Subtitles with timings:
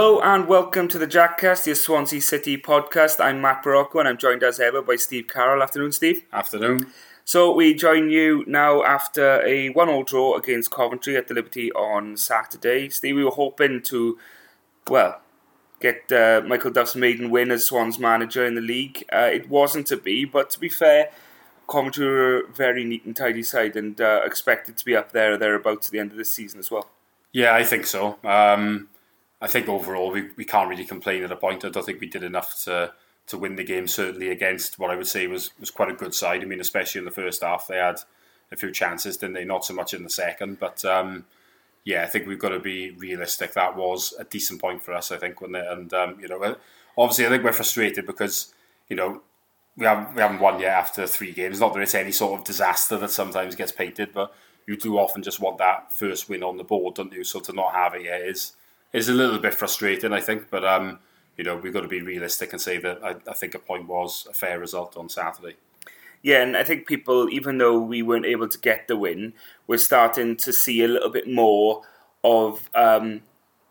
[0.00, 3.22] Hello and welcome to the Jackcast, your Swansea City podcast.
[3.22, 5.62] I'm Matt Barocco and I'm joined as ever by Steve Carroll.
[5.62, 6.24] Afternoon, Steve.
[6.32, 6.86] Afternoon.
[7.26, 12.16] So we join you now after a one-all draw against Coventry at the Liberty on
[12.16, 12.88] Saturday.
[12.88, 14.16] Steve, we were hoping to,
[14.88, 15.20] well,
[15.80, 19.04] get uh, Michael Duff's maiden win as Swans manager in the league.
[19.12, 21.10] Uh, it wasn't to be, but to be fair,
[21.68, 25.34] Coventry were a very neat and tidy side and uh, expected to be up there
[25.34, 26.88] or thereabouts at the end of this season as well.
[27.32, 28.16] Yeah, I think so.
[28.24, 28.88] Um,
[29.40, 31.64] I think overall we, we can't really complain at a point.
[31.64, 32.92] I don't think we did enough to
[33.28, 33.86] to win the game.
[33.86, 36.42] Certainly against what I would say was was quite a good side.
[36.42, 38.00] I mean, especially in the first half, they had
[38.52, 39.44] a few chances, didn't they?
[39.44, 41.24] Not so much in the second, but um,
[41.84, 43.54] yeah, I think we've got to be realistic.
[43.54, 46.56] That was a decent point for us, I think, when they, and um, you know,
[46.98, 48.52] obviously, I think we're frustrated because
[48.88, 49.22] you know
[49.76, 51.60] we haven't we haven't won yet after three games.
[51.60, 54.34] Not that it's any sort of disaster that sometimes gets painted, but
[54.66, 57.24] you do often just want that first win on the board, don't you?
[57.24, 58.52] So to not have it yet is
[58.92, 60.50] is a little bit frustrating, I think.
[60.50, 60.98] But um,
[61.36, 63.88] you know, we've got to be realistic and say that I, I think a point
[63.88, 65.56] was a fair result on Saturday.
[66.22, 69.32] Yeah, and I think people, even though we weren't able to get the win,
[69.66, 71.82] we're starting to see a little bit more
[72.22, 73.22] of um,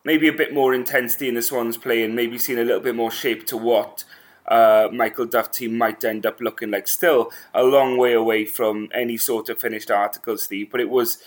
[0.04, 2.96] maybe a bit more intensity in the Swans play and maybe seeing a little bit
[2.96, 4.04] more shape to what
[4.48, 6.88] uh, Michael Duff team might end up looking like.
[6.88, 11.22] Still a long way away from any sort of finished article, Steve, but it was,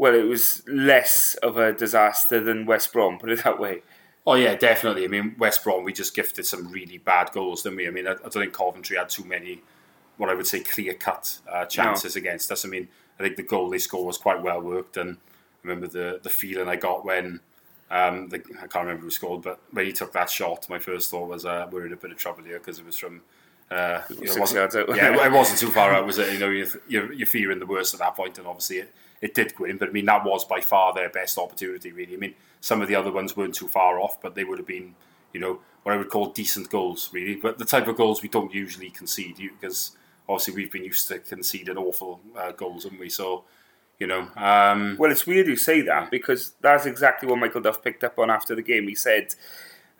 [0.00, 3.82] well, it was less of a disaster than West Brom, put it that way.
[4.26, 5.04] Oh yeah, definitely.
[5.04, 7.86] I mean, West Brom, we just gifted some really bad goals, didn't we?
[7.86, 9.60] I mean, I, I don't think Coventry had too many,
[10.16, 12.20] what I would say, clear cut uh, chances no.
[12.20, 12.64] against us.
[12.64, 15.86] I mean, I think the goal they scored was quite well worked, and I remember
[15.86, 17.40] the the feeling I got when
[17.90, 21.10] um, the, I can't remember who scored, but when he took that shot, my first
[21.10, 23.20] thought was uh, we're in a bit of trouble here because it was from.
[23.70, 24.96] Uh, you know, yards out.
[24.96, 26.06] yeah, it wasn't too far out.
[26.06, 26.32] Was it?
[26.32, 29.54] You know, you're, you're fearing the worst at that point, and obviously it, it did
[29.54, 29.78] go in.
[29.78, 31.92] But I mean, that was by far their best opportunity.
[31.92, 34.58] Really, I mean, some of the other ones weren't too far off, but they would
[34.58, 34.94] have been,
[35.32, 37.36] you know, what I would call decent goals, really.
[37.36, 39.92] But the type of goals we don't usually concede, because
[40.28, 43.08] obviously we've been used to conceding awful uh, goals, haven't we?
[43.08, 43.44] So,
[43.98, 44.28] you know.
[44.36, 48.18] Um, well, it's weird you say that because that's exactly what Michael Duff picked up
[48.18, 48.88] on after the game.
[48.88, 49.34] He said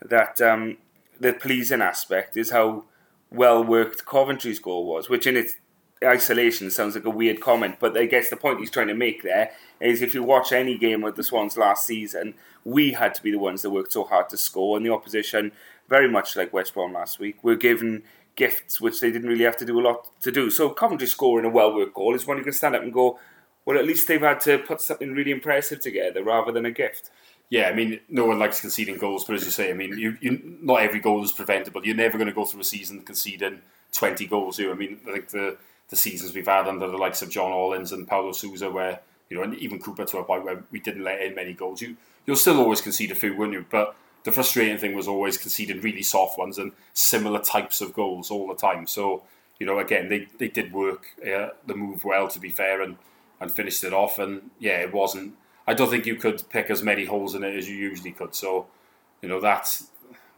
[0.03, 0.79] that um,
[1.19, 2.85] the pleasing aspect is how
[3.31, 5.57] well worked Coventry's goal was, which in its
[6.03, 9.23] isolation sounds like a weird comment, but I guess the point he's trying to make
[9.23, 9.51] there
[9.81, 12.35] is if you watch any game of the Swans last season,
[12.65, 15.53] we had to be the ones that worked so hard to score, and the opposition,
[15.89, 18.03] very much like West Brom last week, were given
[18.37, 20.51] gifts which they didn't really have to do a lot to do.
[20.51, 23.19] So Coventry scoring a well worked goal is one you can stand up and go,
[23.65, 27.11] well, at least they've had to put something really impressive together rather than a gift.
[27.51, 30.17] Yeah, I mean, no one likes conceding goals, but as you say, I mean, you,
[30.21, 31.85] you not every goal is preventable.
[31.85, 33.61] You're never going to go through a season conceding
[33.93, 34.59] 20 goals.
[34.59, 35.57] You, I mean, I think the
[35.91, 39.37] the seasons we've had under the likes of John Hollins and Paulo Sousa, where you
[39.37, 41.83] know, and even Cooper to a point where we didn't let in many goals.
[41.83, 41.97] You
[42.27, 43.67] you'll still always concede a few, wouldn't you?
[43.69, 48.31] But the frustrating thing was always conceding really soft ones and similar types of goals
[48.31, 48.87] all the time.
[48.87, 49.23] So
[49.59, 52.97] you know, again, they, they did work uh, the move well to be fair and
[53.41, 54.19] and finished it off.
[54.19, 55.35] And yeah, it wasn't.
[55.67, 58.35] I don't think you could pick as many holes in it as you usually could.
[58.35, 58.67] So
[59.23, 59.89] you know, that's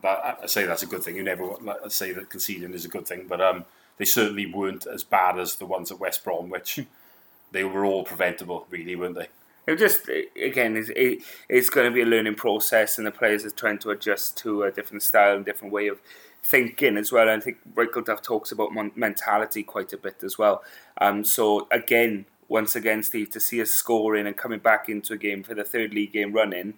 [0.02, 0.40] that.
[0.42, 1.16] I say that's a good thing.
[1.16, 1.54] You never
[1.88, 3.64] say that conceding is a good thing, but um
[3.98, 6.80] they certainly weren't as bad as the ones at West Brom, which
[7.53, 9.28] they were all preventable, really, weren't they?
[9.66, 13.44] It just again, it's, it, it's going to be a learning process, and the players
[13.44, 16.00] are trying to adjust to a different style and different way of
[16.42, 17.28] thinking as well.
[17.28, 20.64] And I think Michael Duff talks about mentality quite a bit as well.
[20.98, 25.16] Um, so again, once again, Steve, to see us scoring and coming back into a
[25.16, 26.75] game for the third league game running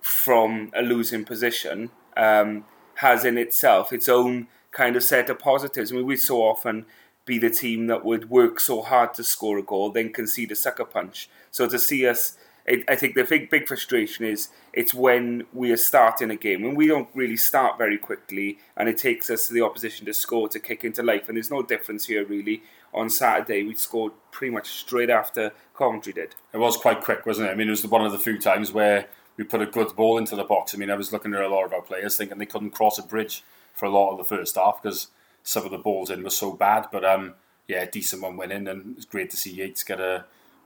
[0.00, 2.64] from a losing position um,
[2.96, 5.92] has in itself its own kind of set of positives.
[5.92, 6.86] I mean, we so often
[7.24, 10.56] be the team that would work so hard to score a goal, then concede a
[10.56, 11.28] sucker punch.
[11.50, 12.36] So to see us,
[12.66, 16.64] it, I think the big big frustration is it's when we are starting a game
[16.64, 20.14] and we don't really start very quickly, and it takes us to the opposition to
[20.14, 21.28] score to kick into life.
[21.28, 22.62] And there's no difference here really.
[22.92, 26.34] On Saturday, we scored pretty much straight after Coventry did.
[26.52, 27.52] It was quite quick, wasn't it?
[27.52, 29.06] I mean, it was one of the few times where
[29.36, 30.74] we put a good ball into the box.
[30.74, 32.98] I mean, I was looking at a lot of our players thinking they couldn't cross
[32.98, 33.44] a bridge
[33.74, 35.08] for a lot of the first half because
[35.42, 36.86] some of the balls in were so bad.
[36.92, 37.34] But um,
[37.66, 40.24] yeah, decent one went in, and it's great to see Yates get a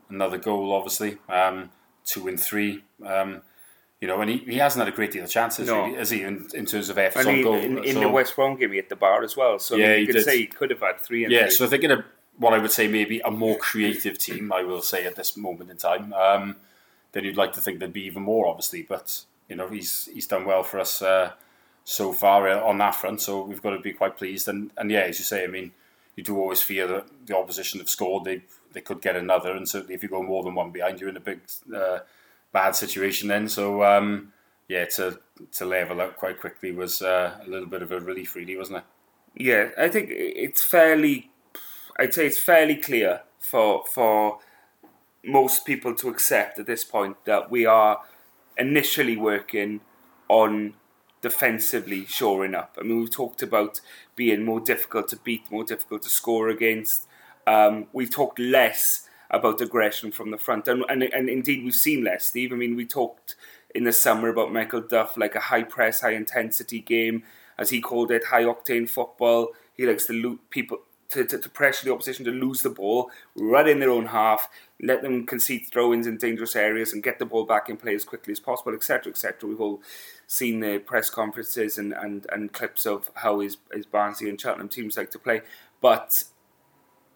[0.09, 0.73] another goal.
[0.73, 1.69] Obviously, um,
[2.05, 2.83] two and three.
[3.05, 3.41] Um,
[4.01, 5.85] you know, and he, he hasn't had a great deal of chances, no.
[5.85, 7.55] really, has he, in, in terms of efforts on goal?
[7.55, 9.57] In, in the West Brom game, he hit the bar as well.
[9.57, 10.25] So yeah, you could did.
[10.25, 11.23] say he could have had three.
[11.23, 11.51] And yeah, three.
[11.51, 12.05] so I think in a
[12.37, 15.71] what I would say maybe a more creative team, I will say at this moment
[15.71, 16.57] in time, um,
[17.13, 18.83] then you'd like to think there'd be even more, obviously.
[18.83, 21.01] But you know, he's he's done well for us.
[21.01, 21.31] Uh,
[21.85, 23.21] so far uh, on that front.
[23.21, 24.49] So we've got to be quite pleased.
[24.49, 25.71] And, and yeah, as you say, I mean,
[26.17, 28.25] you do always fear that the opposition have scored.
[28.25, 28.41] They
[28.73, 31.15] they could get another, and certainly if you go more than one behind, you're in
[31.15, 31.39] a big
[31.73, 31.99] uh,
[32.51, 33.47] bad situation then.
[33.47, 34.33] So um,
[34.67, 35.19] yeah, to
[35.53, 38.79] to level up quite quickly was uh, a little bit of a relief, really, wasn't
[38.79, 38.83] it?
[39.37, 41.29] Yeah, I think it's fairly,
[41.99, 44.39] I'd say it's fairly clear for for
[45.23, 48.01] most people to accept at this point that we are
[48.57, 49.81] initially working
[50.29, 50.73] on
[51.25, 52.77] defensively shoring up.
[52.79, 53.81] I mean, we've talked about
[54.15, 57.07] being more difficult to beat, more difficult to score against.
[57.47, 62.03] Um, we've talked less about aggression from the front, and, and and indeed we've seen
[62.03, 62.27] less.
[62.27, 63.33] Steve, I mean, we talked
[63.73, 67.23] in the summer about Michael Duff like a high press, high intensity game,
[67.57, 69.53] as he called it, high octane football.
[69.73, 73.09] He likes to loot people to, to, to, pressure the opposition to lose the ball,
[73.35, 74.47] run in their own half,
[74.81, 78.03] let them concede throw-ins in dangerous areas, and get the ball back in play as
[78.03, 79.49] quickly as possible, etc., etc.
[79.49, 79.81] We've all
[80.27, 84.69] seen the press conferences and, and, and clips of how his, his Barnsley and Cheltenham
[84.69, 85.41] teams like to play,
[85.81, 86.25] but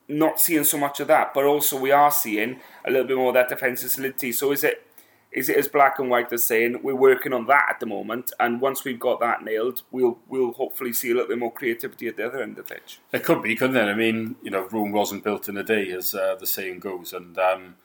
[0.07, 1.33] not seeing so much of that.
[1.33, 4.31] But also we are seeing a little bit more of that defensive solidity.
[4.31, 4.85] So is it
[5.31, 8.31] is it as black and white as saying we're working on that at the moment,
[8.39, 12.07] and once we've got that nailed, we'll we'll hopefully see a little bit more creativity
[12.07, 12.99] at the other end of the pitch.
[13.11, 13.89] It could be, couldn't it?
[13.89, 17.13] I mean, you know, Rome wasn't built in a day, as uh, the saying goes,
[17.13, 17.75] and um,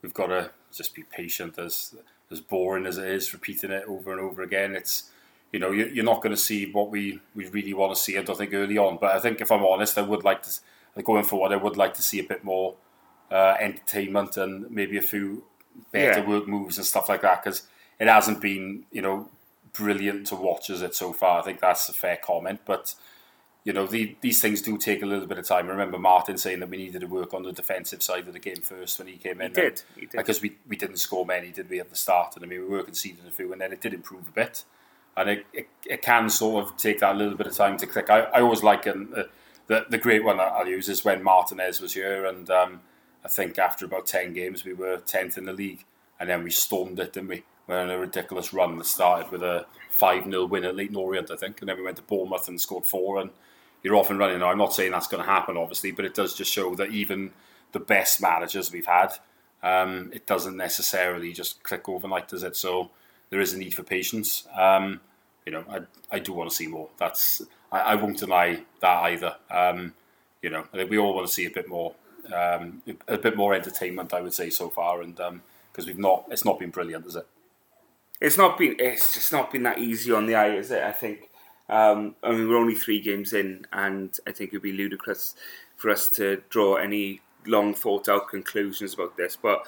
[0.00, 1.58] we've got to just be patient.
[1.58, 1.94] As
[2.30, 5.10] as boring as it is, repeating it over and over again, it's
[5.52, 8.16] you know you're not going to see what we, we really want to see.
[8.16, 11.02] I don't think early on, but I think if I'm honest, I would like to
[11.02, 11.52] going forward.
[11.52, 12.76] I would like to see a bit more
[13.30, 15.44] uh, entertainment and maybe a few
[15.92, 16.26] better yeah.
[16.26, 17.62] work moves and stuff like that because
[17.98, 19.28] it hasn't been you know
[19.72, 21.40] brilliant to watch as it so far.
[21.40, 22.94] I think that's a fair comment, but
[23.64, 25.66] you know the, these things do take a little bit of time.
[25.66, 28.38] I remember Martin saying that we needed to work on the defensive side of the
[28.38, 29.50] game first when he came in.
[29.50, 30.12] He did, he did.
[30.12, 32.36] because we, we didn't score many, did we at the start?
[32.36, 34.64] And I mean we were conceding a few, and then it did improve a bit,
[35.16, 38.10] and it, it, it can sort of take that little bit of time to click.
[38.10, 39.24] I, I always like um, uh,
[39.66, 42.48] the the great one I'll use is when Martinez was here and.
[42.50, 42.80] Um,
[43.24, 45.84] I think after about 10 games, we were 10th in the league.
[46.20, 47.44] And then we stormed it, didn't we?
[47.66, 50.96] We were on a ridiculous run that started with a 5 0 win at Leyton
[50.96, 51.60] Orient, I think.
[51.60, 53.20] And then we went to Bournemouth and scored four.
[53.20, 53.30] And
[53.82, 54.38] you're off and running.
[54.38, 56.90] Now, I'm not saying that's going to happen, obviously, but it does just show that
[56.90, 57.32] even
[57.72, 59.12] the best managers we've had,
[59.62, 62.56] um, it doesn't necessarily just click overnight, does it?
[62.56, 62.90] So
[63.30, 64.46] there is a need for patience.
[64.56, 65.00] Um,
[65.44, 65.80] you know, I,
[66.10, 66.88] I do want to see more.
[66.98, 69.36] That's I, I won't deny that either.
[69.50, 69.94] Um,
[70.40, 71.94] you know, I think we all want to see a bit more
[72.32, 76.24] um, a bit more entertainment, I would say, so far, and because um, we've not,
[76.30, 77.26] it's not been brilliant, is it?
[78.20, 78.76] It's not been.
[78.78, 80.82] It's just not been that easy on the eye, is it?
[80.82, 81.28] I think.
[81.68, 85.34] Um, I mean, we're only three games in, and I think it'd be ludicrous
[85.76, 89.36] for us to draw any long thought out conclusions about this.
[89.36, 89.66] But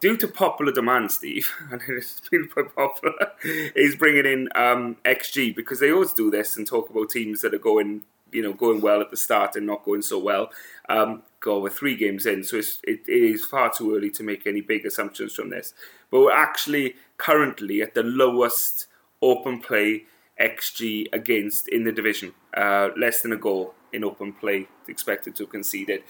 [0.00, 5.54] due to popular demand, Steve, and it's been quite popular, is bringing in um, XG
[5.54, 8.02] because they always do this and talk about teams that are going
[8.32, 10.50] you know going well at the start and not going so well.
[10.88, 14.60] Um, go three games in, so it, it is far too early to make any
[14.60, 15.74] big assumptions from this.
[16.10, 18.86] But we're actually currently at the lowest
[19.20, 20.04] open play
[20.40, 25.46] xG against in the division, uh, less than a goal in open play expected to
[25.46, 26.04] concede it.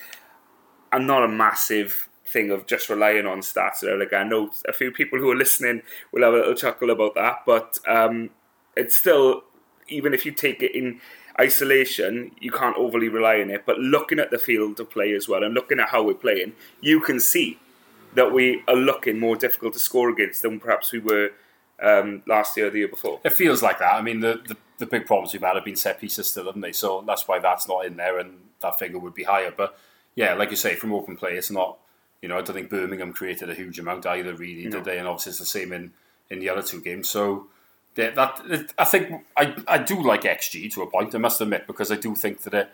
[0.93, 3.83] And not a massive thing of just relying on stats.
[3.83, 5.83] Like I know a few people who are listening
[6.13, 8.31] will have a little chuckle about that, but um,
[8.77, 9.45] it's still
[9.89, 11.01] even if you take it in
[11.41, 13.65] isolation, you can't overly rely on it.
[13.67, 16.53] But looking at the field of play as well and looking at how we're playing,
[16.81, 17.59] you can see
[18.15, 21.31] that we are looking more difficult to score against than perhaps we were
[21.83, 23.21] um, last year or the year before.
[23.25, 23.95] It feels like that.
[23.95, 26.61] I mean, the, the, the big problems we've had have been set pieces still, haven't
[26.61, 26.73] they?
[26.73, 29.53] So that's why that's not in there and that figure would be higher.
[29.57, 29.77] But
[30.15, 31.79] yeah, like you say, from open play, it's not,
[32.21, 34.71] you know, I don't think Birmingham created a huge amount either, really, no.
[34.71, 34.99] did they?
[34.99, 35.93] And obviously it's the same in,
[36.31, 37.09] in the other two games.
[37.09, 37.49] So
[37.97, 41.15] yeah, that I think I, I do like XG to a point.
[41.15, 42.71] I must admit because I do think that it,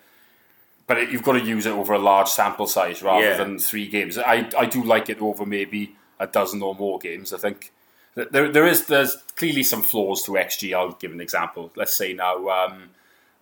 [0.86, 3.36] but it, you've got to use it over a large sample size rather yeah.
[3.36, 4.16] than three games.
[4.16, 7.32] I, I do like it over maybe a dozen or more games.
[7.32, 7.72] I think
[8.14, 10.72] there there is there's clearly some flaws to XG.
[10.74, 11.72] I'll give an example.
[11.74, 12.90] Let's say now um,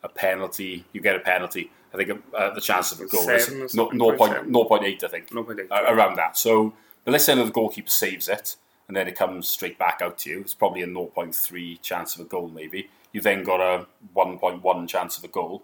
[0.02, 1.70] a penalty, you get a penalty.
[1.92, 5.94] I think uh, the chance of a goal Seven is 0.8, I think, 0.8, uh,
[5.94, 6.36] around that.
[6.36, 8.56] So, but let's say the goalkeeper saves it
[8.88, 10.40] and then it comes straight back out to you.
[10.40, 12.88] It's probably a 0.3 chance of a goal, maybe.
[13.12, 15.62] You've then got a 1.1 chance of a goal,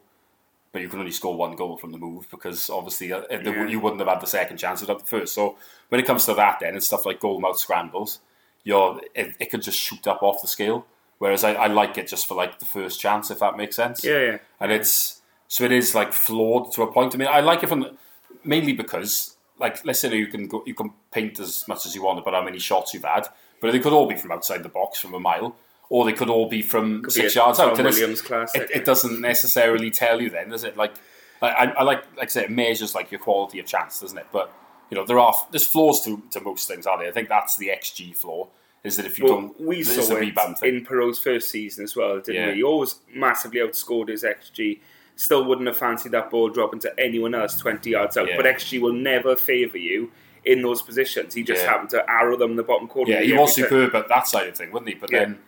[0.73, 3.67] but you can only score one goal from the move because obviously uh, yeah.
[3.67, 5.35] you wouldn't have had the second chance without the first.
[5.35, 5.57] So
[5.89, 8.21] when it comes to that, then it's stuff like goal mouth scrambles.
[8.65, 10.87] You're, it, it could just shoot up off the scale.
[11.19, 14.03] Whereas I, I like it just for like the first chance, if that makes sense.
[14.03, 14.39] Yeah, yeah.
[14.59, 17.15] And it's so it is like flawed to a point.
[17.15, 17.97] I mean, I like it from
[18.43, 19.32] mainly because
[19.63, 22.35] like let's say you can go, you can paint as much as you want about
[22.35, 23.29] how many shots you've had,
[23.61, 25.57] but they could all be from outside the box from a mile,
[25.89, 27.79] or they could all be from could six be yards out.
[27.79, 28.63] Williams classic.
[28.63, 30.77] It, it, doesn't necessarily tell you then, does it?
[30.77, 30.95] Like,
[31.41, 34.27] I, I like like I say, it measures like your quality of chance, doesn't it?
[34.33, 34.53] But
[34.91, 37.09] you know there are there's flaws to, to most things, aren't there?
[37.09, 38.49] I think that's the xG flaw.
[38.83, 42.35] is that if you don't, we saw it in Piroe's first season as well, didn't
[42.35, 42.49] Yeah.
[42.49, 42.57] we?
[42.57, 44.81] He always massively outscored his XG.
[45.17, 48.29] Still wouldn't have fancied that ball dropping to anyone else 20 yards out.
[48.29, 48.37] Yeah.
[48.37, 50.11] But XG will never favour you
[50.45, 51.35] in those positions.
[51.35, 51.71] He just Yeah.
[51.71, 53.13] happened to arrow them in the bottom corner.
[53.13, 54.95] Yeah, he was superb at that side of thing, wasn't he?
[54.95, 55.19] But Yeah.
[55.21, 55.39] then,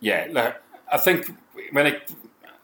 [0.00, 0.56] yeah, like,
[0.92, 1.26] I think
[1.72, 2.12] when it,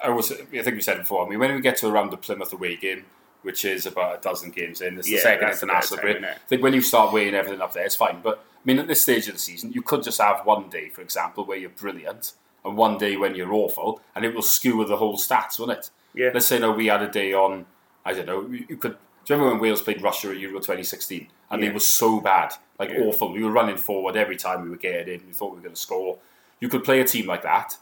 [0.02, 1.26] I was, I think we said before.
[1.26, 3.06] I mean, when we get to around the Plymouth away game,
[3.42, 6.22] which is about a dozen games in, it's the Yeah, second international break.
[6.22, 8.20] I think when you start weighing everything up there, it's fine.
[8.22, 10.90] But I mean, at this stage of the season, you could just have one day,
[10.90, 12.34] for example, where you're brilliant,
[12.64, 15.90] and one day when you're awful, and it will skew the whole stats, won't it?
[16.14, 16.30] Yeah.
[16.34, 17.66] Let's say now we had a day on,
[18.04, 18.96] I don't know, you could.
[19.24, 21.68] Do you remember when Wales played Russia at Euro 2016 and Yeah.
[21.68, 23.00] they were so bad, like Yeah.
[23.02, 23.32] awful?
[23.32, 25.26] We were running forward every time we were getting in.
[25.26, 26.18] We thought we were going to score.
[26.58, 27.76] You could play a team like that,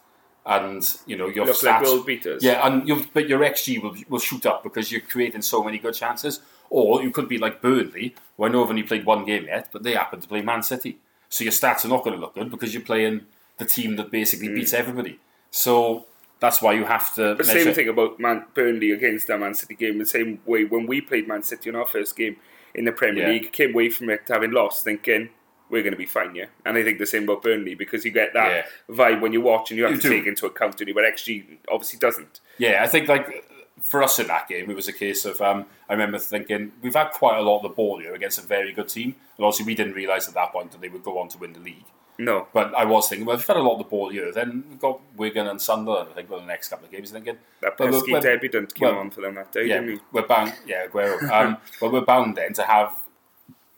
[0.45, 2.07] and you know your Look stats.
[2.07, 2.43] like.
[2.43, 5.79] Yeah, and you but your XG will, will shoot up because you're creating so many
[5.79, 6.41] good chances.
[6.71, 9.71] Or you could be like Burnley, who I know have only played one game yet,
[9.73, 10.99] but they happen to play Man City.
[11.31, 13.23] So your stats are not going to look good because you're playing
[13.57, 15.19] the team that basically beats everybody.
[15.51, 16.05] So
[16.41, 17.35] that's why you have to.
[17.35, 19.99] The same thing about Man- Burnley against that Man City game.
[19.99, 22.37] The same way when we played Man City in our first game
[22.75, 23.31] in the Premier Yeah.
[23.33, 25.31] League, came away from it having lost, thinking
[25.71, 26.47] we're going to be fine, yeah.
[26.65, 29.71] And I think the same about Burnley because you get that vibe when you watch
[29.71, 30.17] and you have You to do.
[30.19, 30.95] take into account, you?
[30.95, 32.41] But XG obviously doesn't.
[32.57, 33.45] Yeah, I think like
[33.83, 36.95] for us in that game, it was a case of um, I remember thinking we've
[36.95, 39.67] had quite a lot of the ball here against a very good team, and obviously
[39.67, 41.85] we didn't realise at that point that they would go on to win the league.
[42.21, 44.33] No, But I was thinking, well, if we've had a lot of the ball here,
[44.33, 46.09] then we've got Wigan and Sunderland.
[46.11, 48.99] I think for the next couple of games, thinking that pesky well, debutant came well,
[48.99, 50.01] on for them that day, yeah, didn't he?
[50.11, 50.53] we're bound.
[50.67, 51.31] Yeah, Aguero.
[51.31, 52.93] Um, well, we're bound then to have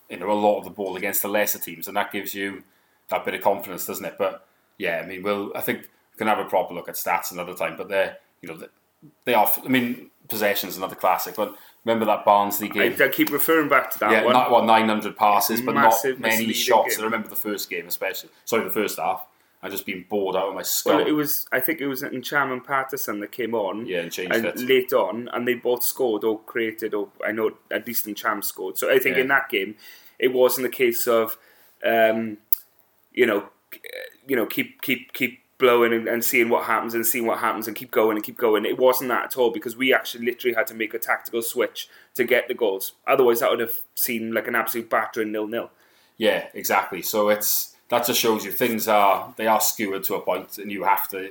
[0.08, 2.62] you know a lot of the ball against the lesser teams, and that gives you
[3.10, 4.16] that bit of confidence, doesn't it?
[4.18, 4.46] But
[4.78, 5.52] yeah, I mean, we'll.
[5.54, 7.76] I think we can have a proper look at stats another time.
[7.76, 8.68] But they're you know they,
[9.26, 9.52] they are.
[9.62, 11.36] I mean, possessions another classic.
[11.36, 12.94] But remember that Barnsley game?
[13.00, 14.34] I, I keep referring back to that yeah, one.
[14.50, 16.96] what nine hundred passes, but Massive not many shots.
[16.96, 17.02] game.
[17.02, 18.30] I remember the first game, especially.
[18.44, 19.26] Sorry, the first half.
[19.62, 20.96] I just been bored out of my skull.
[20.96, 21.46] well, it was.
[21.52, 23.84] I think it was Ntcham and Paterson that came on.
[23.86, 24.58] yeah, and changed and it.
[24.58, 28.78] late on, and they both scored or created, or I know at least Ntcham scored.
[28.78, 29.22] So I think Yeah.
[29.22, 29.76] in that game,
[30.18, 31.36] it wasn't a case of,
[31.84, 32.38] um,
[33.12, 33.50] you know,
[34.26, 37.68] you know, keep keep keep blowing and, and seeing what happens and seeing what happens
[37.68, 38.64] and keep going and keep going.
[38.64, 41.88] It wasn't that at all because we actually literally had to make a tactical switch
[42.16, 42.94] to get the goals.
[43.06, 45.70] Otherwise, that would have seemed like an absolute battering nil nil.
[46.16, 47.02] Yeah, exactly.
[47.02, 50.72] So it's that just shows you things are they are skewered to a point, and
[50.72, 51.30] you have to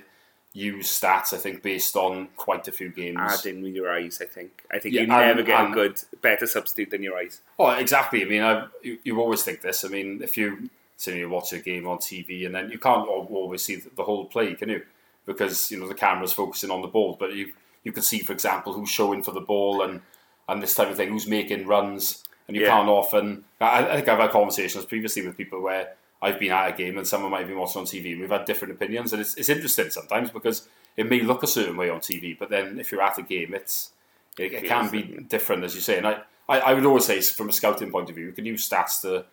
[0.53, 1.31] use stats.
[1.33, 3.17] I think based on quite a few games.
[3.19, 4.19] Add in with your eyes.
[4.21, 4.63] I think.
[4.71, 7.41] I think Yeah, you never get and- a good better substitute than your eyes.
[7.59, 8.23] Oh, exactly.
[8.23, 9.85] I mean, I, you, you always think this.
[9.85, 13.07] I mean, if you say you watch a game on TV and then you can't
[13.07, 14.83] always see the, the whole play, can you?
[15.25, 17.53] Because you know the camera's focusing on the ball, but you
[17.83, 20.01] you can see, for example, who's showing for the ball and
[20.47, 22.69] and this type of thing, who's making runs, and you Yeah.
[22.71, 23.45] can't often.
[23.61, 26.97] I, I think I've had conversations previously with people where I've been at a game
[26.97, 29.35] and someone might have been watching on TV, and we've had different opinions, and it's,
[29.35, 32.91] it's interesting sometimes because it may look a certain way on TV, but then if
[32.91, 33.91] you're at a game, it's
[34.37, 35.97] it, it can be different, as you say.
[35.97, 38.45] And I, I, I would always say, from a scouting point of view, you can
[38.45, 39.25] use stats to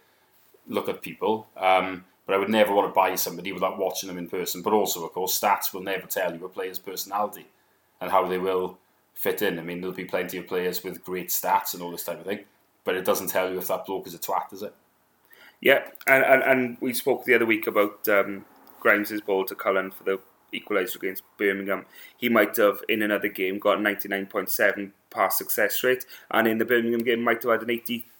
[0.69, 4.19] look at people, um, but I would never want to buy somebody without watching them
[4.19, 4.63] in person.
[4.63, 7.47] But also, of course, stats will never tell you a player's personality
[8.01, 8.79] and how they will
[9.15, 9.59] fit in.
[9.59, 12.27] I mean, there'll be plenty of players with great stats and all this type of
[12.27, 12.41] thing,
[12.85, 14.75] but it doesn't tell you if that bloke is a twat, does it?
[15.61, 18.45] Yeah, and, and, and we spoke the other week about um,
[18.81, 20.21] Grimes' ball to Cullen for the
[20.53, 21.87] equaliser against Birmingham.
[22.17, 26.65] He might have, in another game, got a 99.7 pass success rate, and in the
[26.65, 27.71] Birmingham game, might have had an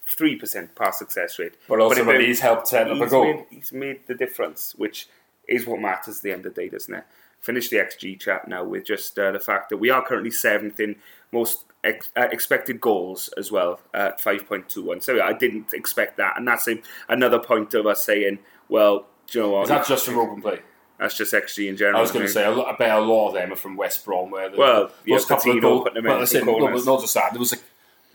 [0.07, 1.55] 83% pass success rate.
[1.69, 3.25] But also, when he's helped set up a goal.
[3.25, 5.09] Made, he's made the difference, which
[5.49, 7.05] is what matters at the end of the day, doesn't it?
[7.41, 10.81] Finish the XG chat now with just uh, the fact that we are currently seventh
[10.81, 10.97] in
[11.33, 15.03] most ex- uh, expected goals as well at 5.21.
[15.03, 19.07] So yeah, I didn't expect that, and that's a, another point of us saying, well,
[19.29, 19.63] do you know what?
[19.65, 20.61] Is that just from open play?
[20.99, 21.99] that's just XG in general.
[21.99, 24.05] I was going to say, a I bet a lot of them are from West
[24.05, 26.23] Brom, where the, Well, the, those yeah, couple of Patino goal, putting them well, in
[26.23, 27.33] I said, from no, but not just that.
[27.33, 27.57] There was a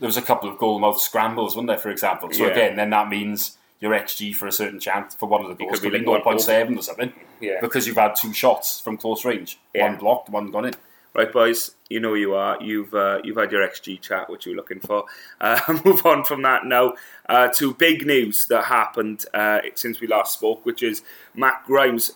[0.02, 1.78] there was a couple of goal mouth scrambles, wasn't there?
[1.78, 2.52] For example, so Yeah.
[2.52, 5.80] again, then that means your XG for a certain chance for one of the goals
[5.80, 7.14] could be like 0.7 or something.
[7.40, 7.60] Yeah.
[7.62, 9.88] because you've had two shots from close range, Yeah.
[9.90, 10.74] one blocked, one gone in.
[11.14, 12.58] Right, boys, you know who you are.
[12.62, 15.06] You've uh, you've had your XG chat, which you're looking for.
[15.42, 16.94] Uh, move on from that now
[17.28, 21.02] uh, to big news that happened uh, since we last spoke, which is
[21.36, 22.14] Matt Grimes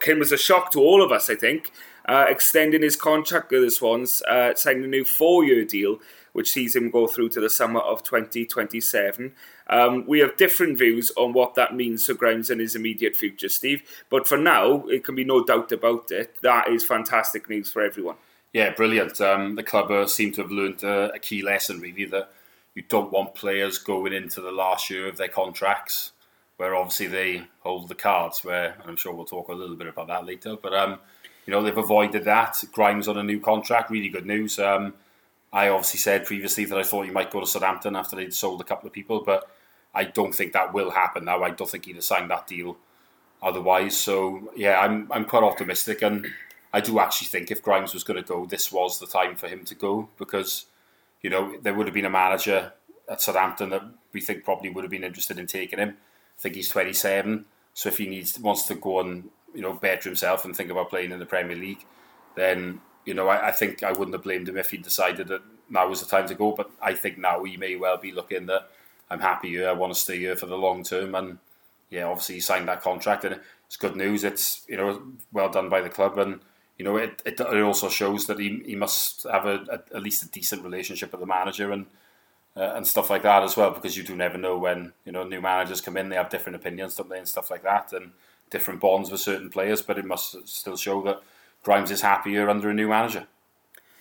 [0.00, 1.72] came as a shock to all of us, I think,
[2.08, 6.00] uh, extending his contract with the Swans, uh, signing a new four-year deal,
[6.38, 9.32] which sees him go through to the summer of 2027.
[9.66, 13.48] Um, we have different views on what that means for Grimes and his immediate future,
[13.48, 13.82] Steve.
[14.08, 16.40] But for now, it can be no doubt about it.
[16.42, 18.14] That is fantastic news for everyone.
[18.52, 19.20] Yeah, brilliant.
[19.20, 22.30] Um, the club uh, seem to have learned uh, a key lesson, really, that
[22.76, 26.12] you don't want players going into the last year of their contracts
[26.58, 28.44] where obviously they hold the cards.
[28.44, 30.54] Where I'm sure we'll talk a little bit about that later.
[30.62, 31.00] But um,
[31.46, 32.62] you know they've avoided that.
[32.70, 34.60] Grimes on a new contract, really good news.
[34.60, 34.94] Um,
[35.52, 38.60] I obviously said previously that I thought he might go to Southampton after they'd sold
[38.60, 39.50] a couple of people, but
[39.94, 41.42] I don't think that will happen now.
[41.42, 42.76] I don't think he'd have signed that deal
[43.42, 43.96] otherwise.
[43.98, 46.26] So yeah, I'm I'm quite optimistic, and
[46.72, 49.48] I do actually think if Grimes was going to go, this was the time for
[49.48, 50.66] him to go because
[51.22, 52.72] you know there would have been a manager
[53.08, 55.96] at Southampton that we think probably would have been interested in taking him.
[56.38, 60.08] I think he's 27, so if he needs wants to go and you know better
[60.08, 61.84] himself and think about playing in the Premier League,
[62.34, 65.40] then you know, I, I, think I wouldn't have blamed him if he decided that
[65.70, 66.52] now was the time to go.
[66.52, 68.68] But I think now he may well be looking that
[69.10, 69.66] I'm happy here.
[69.66, 71.14] I want to stay here for the long term.
[71.14, 71.38] And
[71.88, 74.24] yeah, obviously he signed that contract, and it's good news.
[74.24, 76.40] It's you know well done by the club, and
[76.76, 80.02] you know it, it, it also shows that he, he must have a, a, at
[80.02, 81.86] least a decent relationship with the manager and.
[82.56, 85.22] Uh, and stuff like that as well, because you do never know when you know
[85.22, 86.08] new managers come in.
[86.08, 88.10] They have different opinions, don't they, and stuff like that, and
[88.50, 89.80] different bonds with certain players.
[89.80, 91.22] But it must still show that
[91.62, 93.26] Grimes is happier under a new manager.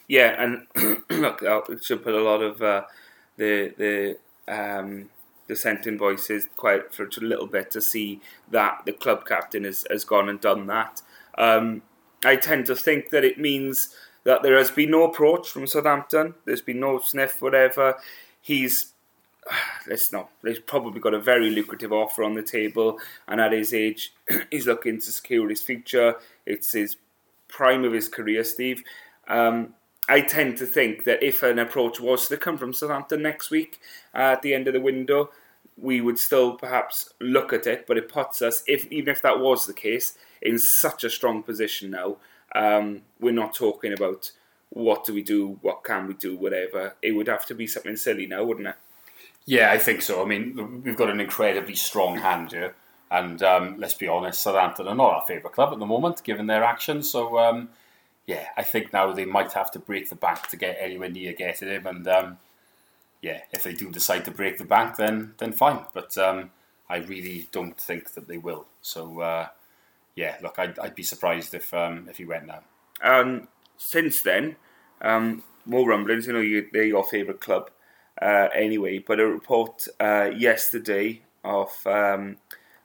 [0.08, 0.68] Yeah, and
[1.10, 2.84] look, it should put a lot of uh,
[3.36, 5.10] the the um,
[5.48, 8.22] dissenting voices quiet for a little bit to see
[8.52, 11.02] that the club captain has, has gone and done that.
[11.38, 11.82] Um,
[12.24, 13.90] I tend to think that it means
[14.24, 16.36] that there has been no approach from Southampton.
[16.46, 17.98] There's been no sniff, whatever.
[18.42, 18.94] He's
[19.88, 20.30] let's not.
[20.44, 24.14] He's probably got a very lucrative offer on the table, and at his age,
[24.52, 26.16] he's looking to secure his future.
[26.46, 26.98] It's his
[27.48, 28.84] prime of his career, Steve.
[29.28, 29.74] Um,
[30.10, 33.80] I tend to think that if an approach was to come from Southampton next week
[34.16, 35.32] uh, at the end of the window,
[35.78, 37.86] we would still perhaps look at it.
[37.88, 41.44] But it puts us, if even if that was the case, in such a strong
[41.44, 42.18] position now.
[42.56, 44.32] Um, we're not talking about
[44.70, 46.96] what do we do, what can we do, whatever.
[47.02, 48.76] It would have to be something silly now, wouldn't it?
[49.46, 50.22] Yeah, I think so.
[50.22, 52.76] I mean, we've got an incredibly strong hand here.
[53.10, 56.48] And um, let's be honest, Southampton are not our favourite club at the moment, given
[56.48, 57.10] their actions.
[57.10, 57.70] So, um,
[58.26, 61.34] yeah, I think now they might have to break the bank to get anywhere near
[61.34, 61.88] getting him.
[61.88, 62.38] And um,
[63.22, 65.86] yeah, if they do decide to break the bank, then then fine.
[65.94, 66.52] But um,
[66.90, 68.66] I really don't think that they will.
[68.82, 69.48] So, uh,
[70.16, 72.62] yeah, look, I'd, I'd, be surprised if um, if he went now.
[73.02, 74.58] Um, since then,
[75.02, 76.28] more rumblings.
[76.28, 77.70] You know, you, they're your favourite club
[78.22, 79.00] uh, anyway.
[79.00, 81.72] But a report uh, yesterday of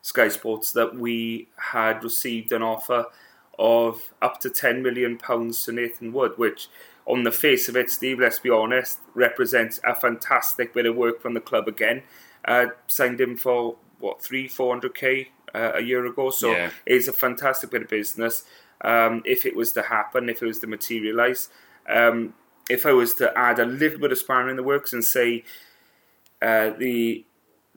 [0.02, 3.06] Sky Sports that we had received an offer
[3.58, 6.68] of up to £10 million to Nathan Wood, which,
[7.06, 11.20] on the face of it, Steve, let's be honest, represents a fantastic bit of work
[11.20, 12.02] from the club again.
[12.44, 16.30] Uh, signed him for, what, three, 400k uh, a year ago.
[16.30, 16.70] So yeah.
[16.84, 18.44] it's a fantastic bit of business.
[18.80, 21.48] Um, if it was to happen, if it was to materialise,
[21.88, 22.34] um,
[22.68, 25.44] if I was to add a little bit of spanner in the works and say
[26.40, 27.24] uh, the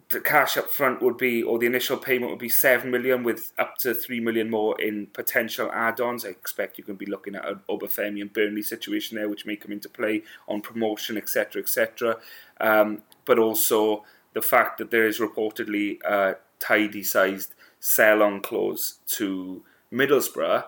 [0.09, 3.53] the cash up front would be, or the initial payment would be seven million, with
[3.57, 6.25] up to three million more in potential add-ons.
[6.25, 9.55] I expect you can be looking at an Obafemi and Burnley situation there, which may
[9.55, 12.17] come into play on promotion, etc., etc.
[12.59, 20.65] Um, but also the fact that there is reportedly a tidy-sized sell-on clause to Middlesbrough,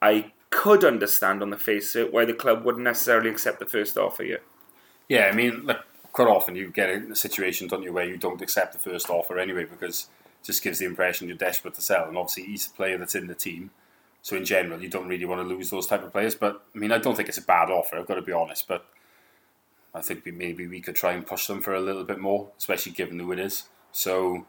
[0.00, 3.66] I could understand on the face of it why the club wouldn't necessarily accept the
[3.66, 4.42] first offer here.
[5.08, 8.42] Yeah, I mean, look, quite often you get a situation, don't you, where you don't
[8.42, 10.08] accept the first offer anyway because
[10.40, 12.08] it just gives the impression you're desperate to sell.
[12.08, 13.70] And obviously, he's a player that's in the team.
[14.20, 16.34] So in general, you don't really want to lose those type of players.
[16.34, 17.96] But I mean, I don't think it's a bad offer.
[17.96, 18.68] I've got to be honest.
[18.68, 18.86] But
[19.94, 22.92] I think maybe we could try and push them for a little bit more, especially
[22.92, 23.64] given who it is.
[23.90, 24.46] So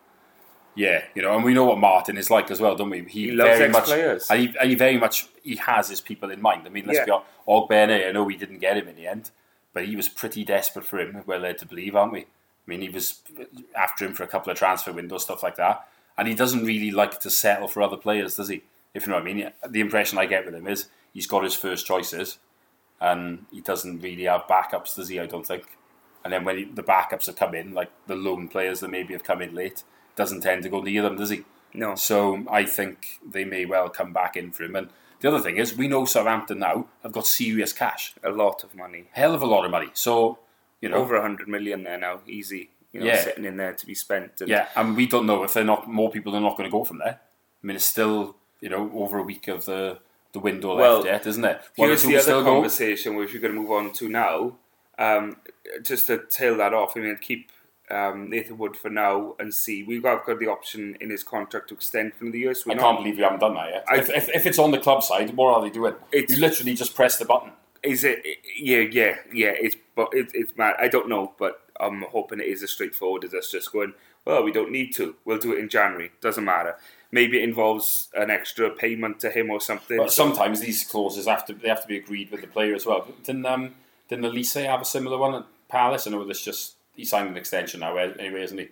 [0.76, 3.04] yeah, you know, and we know what Martin is like as well, don't we?
[3.04, 6.02] He, he loves very much, players, and he, and he, very much he has his
[6.02, 6.64] people in mind.
[6.66, 7.06] I mean, let's yeah.
[7.06, 7.30] be honest.
[7.48, 9.30] Ogbene, I know we didn't get him in the end,
[9.74, 11.24] but he was pretty desperate for him.
[11.26, 12.22] We're led to believe, aren't we?
[12.22, 12.26] I
[12.68, 13.22] mean, he was
[13.76, 15.88] after him for a couple of transfer windows, stuff like that.
[16.18, 18.64] And he doesn't really like to settle for other players, does he?
[18.94, 19.52] If you know what I mean.
[19.68, 22.38] The impression I get with him is he's got his first choices,
[23.02, 25.20] and he doesn't really have backups, does he?
[25.20, 25.66] I don't think.
[26.24, 29.14] And then when he, the backups have come in, like the lone players that maybe
[29.14, 29.84] have come in late,
[30.16, 31.44] doesn't tend to go near them, does he?
[31.74, 31.96] No.
[31.96, 34.76] So I think they may well come back in for him.
[34.76, 34.90] And
[35.24, 38.14] the other thing is, we know Southampton now have got serious cash.
[38.26, 39.06] A lot of money.
[39.14, 39.88] Hell of a lot of money.
[39.94, 40.38] So,
[40.82, 40.98] you know.
[40.98, 42.72] Over 100 million there now, easy.
[42.92, 43.24] You know, yeah.
[43.24, 44.42] sitting in there to be spent.
[44.42, 46.72] And yeah, and we don't know if they're not, more people are not going to
[46.72, 47.22] go from there.
[47.22, 50.00] I mean, it's still, you know, over a week of the,
[50.34, 51.62] the window well, left yet, isn't it?
[51.78, 53.20] here's the other conversation go?
[53.20, 54.58] which we're going to move on to now.
[55.00, 55.38] Um,
[55.84, 57.50] just to tail that off, I mean, keep
[57.94, 59.84] um, Nathan Wood for now and see.
[59.84, 62.54] We've got, got the option in his contract to extend from the year.
[62.54, 63.86] So I can't believe you haven't done that yet.
[63.88, 65.96] I, if, if, if, it's on the club side, what are they doing?
[66.12, 66.30] It?
[66.30, 67.52] You literally just press the button.
[67.84, 68.24] Is it?
[68.58, 69.54] Yeah, yeah, yeah.
[69.60, 70.76] It's but it, it's mad.
[70.80, 73.94] I don't know, but I'm hoping it is as straightforward as us just going.
[74.26, 75.16] well, we don't need to.
[75.26, 76.12] We'll do it in January.
[76.22, 76.78] Doesn't matter.
[77.12, 79.98] Maybe it involves an extra payment to him or something.
[79.98, 82.86] But sometimes these clauses have to they have to be agreed with the player as
[82.86, 83.06] well.
[83.24, 83.76] Didn't um
[84.08, 86.08] didn't Olise have a similar one at Palace?
[86.08, 88.70] I know this just he signed an extension now anyway, isn't he?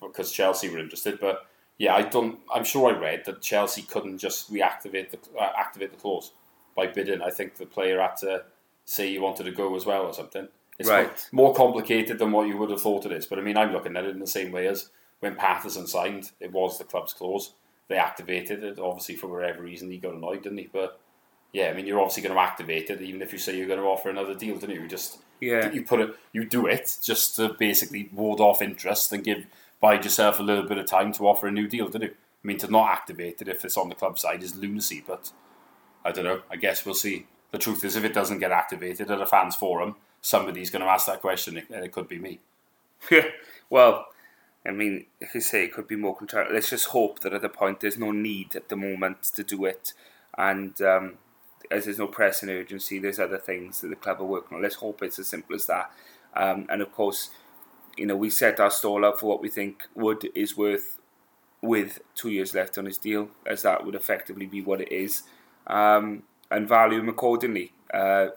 [0.00, 1.46] Because Chelsea were interested, but
[1.78, 2.38] yeah, I don't.
[2.54, 6.32] I'm sure I read that Chelsea couldn't just reactivate the uh, activate the clause
[6.76, 7.20] by bidding.
[7.22, 8.44] I think the player had to
[8.84, 10.48] say he wanted to go as well or something.
[10.78, 11.28] It's right.
[11.30, 13.26] more complicated than what you would have thought it is.
[13.26, 16.32] But I mean, I'm looking at it in the same way as when Paterson signed.
[16.40, 17.54] It was the club's clause.
[17.88, 18.78] They activated it.
[18.78, 20.68] Obviously, for whatever reason, he got annoyed, didn't he?
[20.72, 21.00] But
[21.54, 23.78] yeah, I mean, you're obviously going to activate it, even if you say you're going
[23.78, 24.82] to offer another deal, don't you?
[24.82, 29.12] You just yeah, you put it, you do it just to basically ward off interest
[29.12, 29.46] and give
[29.80, 32.08] bide yourself a little bit of time to offer a new deal, don't you?
[32.10, 35.30] I mean, to not activate it if it's on the club side is lunacy, but
[36.04, 36.42] I don't know.
[36.50, 37.26] I guess we'll see.
[37.52, 40.90] The truth is, if it doesn't get activated at a fans forum, somebody's going to
[40.90, 42.40] ask that question, and it could be me.
[43.10, 43.28] Yeah.
[43.68, 44.06] well,
[44.66, 47.42] I mean, if you say it could be more control, let's just hope that at
[47.42, 49.92] the point there's no need at the moment to do it,
[50.38, 51.18] and um,
[51.74, 54.62] as there's no pressing urgency, there's other things that the club are working on.
[54.62, 55.90] Let's hope it's as simple as that.
[56.34, 57.30] Um, and of course,
[57.96, 61.00] you know, we set our stall up for what we think Wood is worth
[61.60, 65.22] with two years left on his deal, as that would effectively be what it is,
[65.66, 67.72] um, and value him accordingly.
[67.92, 68.28] Uh,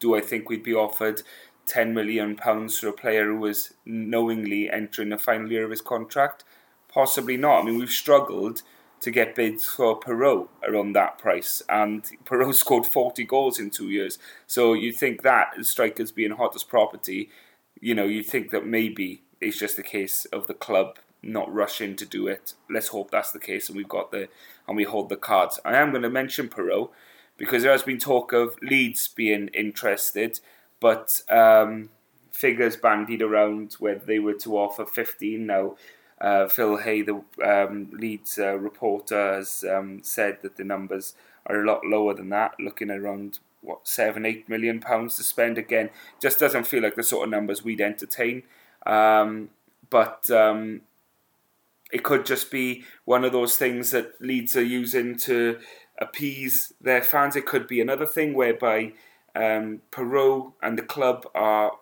[0.00, 1.22] do I think we'd be offered
[1.66, 5.80] ten million pounds for a player who was knowingly entering the final year of his
[5.80, 6.44] contract?
[6.88, 7.60] Possibly not.
[7.60, 8.62] I mean, we've struggled
[9.02, 13.90] to get bids for Piroe around that price, and Piroe scored forty goals in two
[13.90, 14.18] years.
[14.46, 17.28] So you think that strikers being hottest property,
[17.80, 21.94] you know, you think that maybe it's just a case of the club not rushing
[21.96, 22.54] to do it.
[22.70, 24.28] Let's hope that's the case, and we've got the
[24.66, 25.60] and we hold the cards.
[25.64, 26.90] I am going to mention Piroe
[27.36, 30.38] because there has been talk of Leeds being interested,
[30.80, 31.90] but um,
[32.30, 35.76] figures bandied around whether they were to offer 15 now.
[36.22, 41.14] Uh, Phil Hay, the um, Leeds uh, reporter, has um, said that the numbers
[41.46, 45.58] are a lot lower than that, looking around what seven, eight million pounds to spend.
[45.58, 48.44] Again, just doesn't feel like the sort of numbers we'd entertain.
[48.86, 49.50] Um,
[49.90, 50.82] but um,
[51.92, 55.58] it could just be one of those things that Leeds are using to
[55.98, 57.34] appease their fans.
[57.34, 58.92] It could be another thing whereby
[59.34, 61.72] um, Piroe and the club are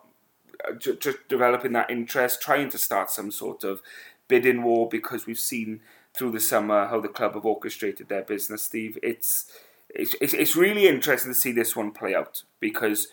[0.77, 3.81] just developing that interest, trying to start some sort of
[4.31, 5.81] bidding war because we've seen
[6.13, 8.61] through the summer how the club have orchestrated their business.
[8.61, 9.51] Steve, it's
[9.89, 13.09] it's it's really interesting to see this one play out because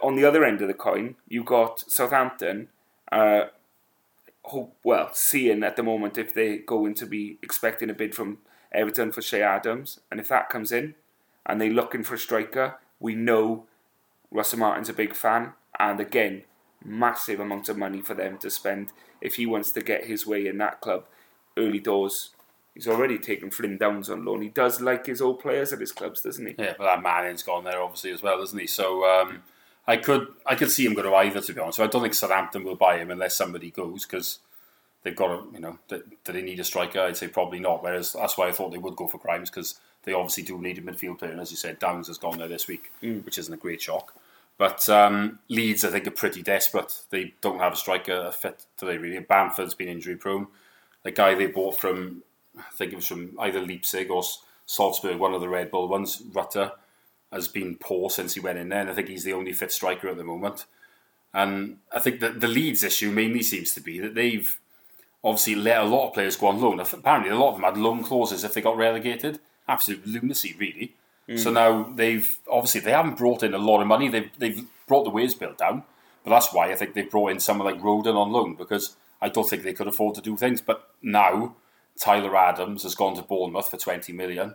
[0.00, 2.68] on the other end of the coin, you got Southampton.
[3.10, 3.46] Uh,
[4.84, 8.38] well, seeing at the moment if they're going to be expecting a bid from
[8.70, 10.94] Everton for Che Adams, and if that comes in,
[11.44, 13.66] and they're looking for a striker, we know
[14.30, 16.44] Russell Martin's a big fan, and again,
[16.84, 20.46] massive amount of money for them to spend if he wants to get his way
[20.46, 21.04] in that club
[21.56, 22.30] early doors.
[22.74, 24.42] He's already taken Flynn Downes on loan.
[24.42, 26.54] He does like his old players at his clubs, doesn't he?
[26.56, 28.66] Yeah, but that Manning's gone there obviously as well, doesn't he?
[28.66, 29.42] So um,
[29.86, 31.76] I could I could see him go to either to be honest.
[31.76, 34.38] So I don't think Southampton will buy him unless somebody goes because
[35.02, 37.00] they've got a you know do they need a striker?
[37.00, 37.82] I'd say probably not.
[37.82, 40.78] Whereas that's why I thought they would go for Grimes because they obviously do need
[40.78, 41.32] a midfield player.
[41.32, 43.24] And as you said, Downes has gone there this week, mm.
[43.24, 44.14] which isn't a great shock.
[44.60, 47.04] But um, Leeds, I think, are pretty desperate.
[47.08, 49.18] They don't have a striker fit today, really.
[49.18, 50.48] Bamford's been injury prone.
[51.02, 52.24] The guy they bought from,
[52.58, 54.22] I think it was from either Leipzig or
[54.66, 56.72] Salzburg, one of the Red Bull ones, Rutter,
[57.32, 58.82] has been poor since he went in there.
[58.82, 60.66] And I think he's the only fit striker at the moment.
[61.32, 64.60] And I think that the Leeds issue mainly seems to be that they've
[65.24, 66.80] obviously let a lot of players go on loan.
[66.80, 69.40] Apparently, a lot of them had loan clauses if they got relegated.
[69.66, 70.96] Absolute lunacy, really.
[71.30, 71.38] Mm.
[71.38, 74.08] So now they've obviously they haven't brought in a lot of money.
[74.08, 75.84] They've they've brought the wage bill down,
[76.24, 79.28] but that's why I think they've brought in someone like Rodon on loan because I
[79.28, 80.60] don't think they could afford to do things.
[80.60, 81.54] But now
[81.98, 84.54] Tyler Adams has gone to Bournemouth for twenty million.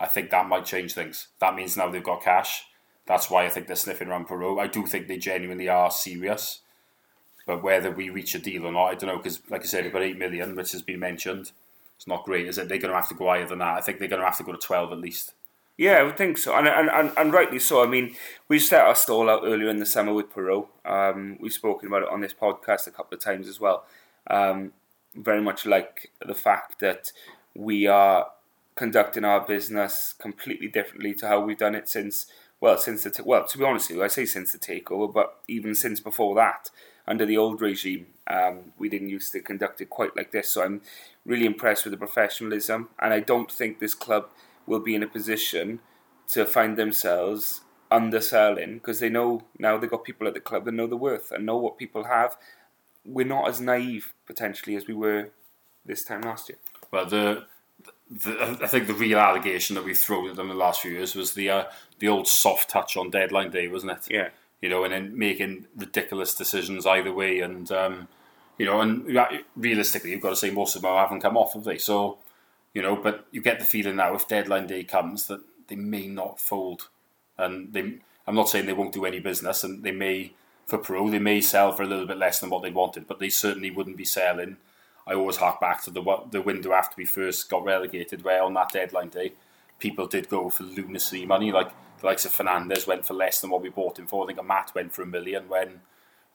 [0.00, 1.28] I think that might change things.
[1.40, 2.64] That means now they've got cash.
[3.06, 4.60] That's why I think they're sniffing around Piroe.
[4.60, 6.60] I do think they genuinely are serious.
[7.46, 9.16] But whether we reach a deal or not, I don't know.
[9.16, 11.52] Because, like I said, got 8 million, which has been mentioned.
[11.96, 12.68] It's not great, is it?
[12.68, 13.76] They're going to have to go higher than that.
[13.76, 15.34] I think they're going to have to go to 12 at least.
[15.80, 16.54] Yeah, I would think so.
[16.54, 17.82] And, and, and, and rightly so.
[17.82, 18.14] I mean,
[18.48, 20.66] we set our stall out earlier in the summer with Piroe.
[20.84, 23.86] Um, we've spoken about it on this podcast a couple of times as well.
[24.26, 24.74] Um,
[25.14, 27.12] very much like the fact that
[27.54, 28.26] we are
[28.74, 32.26] conducting our business completely differently to how we've done it since
[32.60, 35.12] well since the t- well to be honest with you I say since the takeover
[35.12, 36.70] but even since before that
[37.10, 40.50] under the old regime, um, we didn't used to conduct it quite like this.
[40.50, 40.80] So I'm
[41.26, 44.28] really impressed with the professionalism, and I don't think this club
[44.70, 45.80] will be in a position
[46.28, 50.72] to find themselves underselling because they know now they've got people at the club that
[50.72, 52.36] know the worth and know what people have.
[53.04, 55.30] We're not as naive potentially as we were
[55.84, 56.58] this time last year.
[56.92, 57.46] Well, the,
[58.08, 60.92] the I think the real allegation that we've thrown at them in the last few
[60.92, 61.64] years was the uh,
[61.98, 64.06] the old soft touch on deadline day, wasn't it?
[64.08, 64.28] Yeah.
[64.62, 68.08] You know, and then making ridiculous decisions either way, and um,
[68.58, 69.18] you know, and
[69.56, 71.78] realistically, you've got to say most of them haven't come off, have they?
[71.78, 72.18] So,
[72.74, 76.06] you know, but you get the feeling now if deadline day comes that they may
[76.06, 76.88] not fold,
[77.38, 77.98] and they.
[78.26, 80.32] I'm not saying they won't do any business, and they may
[80.66, 83.18] for Piroe they may sell for a little bit less than what they wanted, but
[83.18, 84.56] they certainly wouldn't be selling.
[85.06, 88.54] I always hark back to the the window after we first got relegated, where on
[88.54, 89.32] that deadline day,
[89.78, 91.50] people did go for lunacy money.
[91.50, 94.24] Like the likes of Fernandez went for less than what we bought him for.
[94.24, 95.80] I think a Matt went for a million when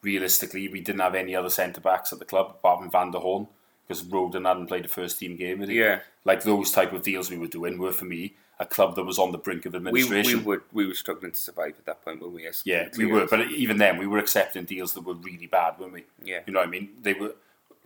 [0.02, 3.18] realistically we didn't have any other centre backs at the club apart from Van der
[3.18, 3.48] Hoorn
[3.86, 5.62] because Rodon hadn't played a first team game.
[5.62, 9.04] Yeah, like those type of deals we were doing were for me a club that
[9.04, 10.38] was on the brink of administration.
[10.38, 12.88] We, we were we were struggling to survive at that point when we yes, yeah
[12.96, 16.04] we were, but even then we were accepting deals that were really bad, weren't we?
[16.22, 16.90] Yeah, you know what I mean.
[17.02, 17.34] They were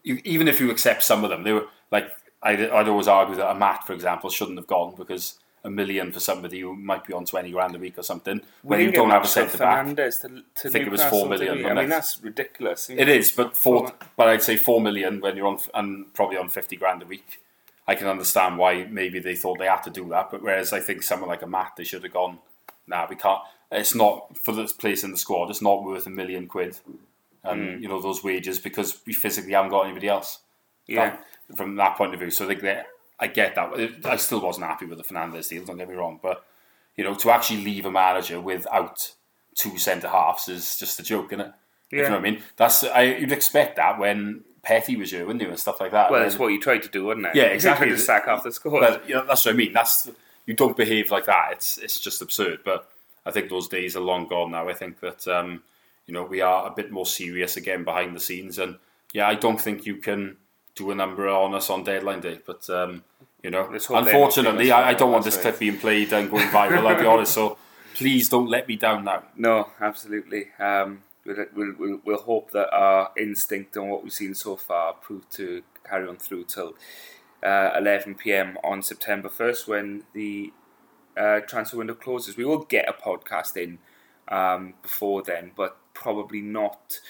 [0.04, 2.10] even if you accept some of them, they were like
[2.42, 6.10] I'd, I'd always argue that a Matt, for example, shouldn't have gone because a million
[6.12, 8.40] for somebody who might be on twenty grand a week or something.
[8.62, 11.28] We when you don't have a centre back, to, to I think it was four
[11.28, 11.66] million.
[11.66, 12.88] I mean, that's ridiculous.
[12.88, 16.48] It is, but four, but I'd say four million when you're on and probably on
[16.48, 17.40] fifty grand a week.
[17.86, 20.80] I can understand why maybe they thought they had to do that, but whereas I
[20.80, 22.38] think someone like a Matt, they should have gone.
[22.86, 23.40] Nah, we can't.
[23.72, 25.50] It's not for this place in the squad.
[25.50, 26.78] It's not worth a million quid,
[27.44, 27.82] and mm.
[27.82, 30.38] you know those wages because we physically haven't got anybody else.
[30.86, 31.16] Yeah,
[31.48, 32.86] that, from that point of view, so I think that
[33.20, 34.00] I get that.
[34.04, 35.64] I still wasn't happy with the Fernandez deal.
[35.64, 36.44] Don't get me wrong, but
[36.96, 39.12] you know to actually leave a manager without
[39.54, 41.52] two centre halves is just a joke, isn't it?
[41.90, 41.96] Yeah.
[41.98, 42.42] You know what I mean?
[42.56, 46.10] That's I, you'd expect that when Petty was you, wouldn't you, and stuff like that.
[46.10, 47.34] Well, that's what you tried to do, wouldn't it?
[47.34, 47.88] Yeah, exactly.
[47.88, 48.58] to sack off the.
[48.64, 49.72] But, you know, that's what I mean.
[49.72, 50.10] That's
[50.46, 51.48] you don't behave like that.
[51.52, 52.60] It's it's just absurd.
[52.64, 52.88] But
[53.24, 54.68] I think those days are long gone now.
[54.68, 55.62] I think that um,
[56.06, 58.76] you know we are a bit more serious again behind the scenes, and
[59.12, 60.36] yeah, I don't think you can
[60.80, 62.40] do a number on us on deadline day.
[62.44, 63.04] But um,
[63.42, 66.86] you know, unfortunately, I, I, don't want this clip being played and going viral.
[66.86, 67.32] I'll be honest.
[67.32, 67.58] So
[67.94, 69.24] please don't let me down now.
[69.36, 70.48] No, absolutely.
[70.58, 75.28] Um, we'll, we'll, we'll hope that our instinct and what we've seen so far prove
[75.30, 76.74] to carry on through till
[77.42, 80.52] uh, 11 pm on September 1st when the
[81.16, 82.36] uh, transfer window closes.
[82.36, 83.78] We will get a podcast in
[84.28, 87.00] um, before then, but probably not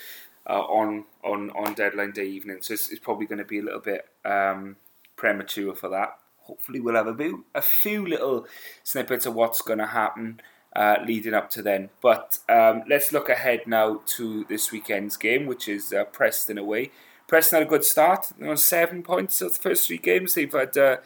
[0.48, 2.59] uh, on on on deadline day evening.
[2.61, 4.76] So it's, it's probably going to be a little bit um,
[5.16, 6.16] premature for that.
[6.42, 8.46] Hopefully, we'll have a, bit, a few little
[8.83, 10.40] snippets of what's going to happen
[10.74, 11.90] uh, leading up to then.
[12.03, 16.90] But um, let's look ahead now to this weekend's game, which is uh, Preston away.
[17.29, 18.33] Preston had a good start.
[18.42, 20.35] On seven points of the first three games.
[20.35, 20.96] They've had uh,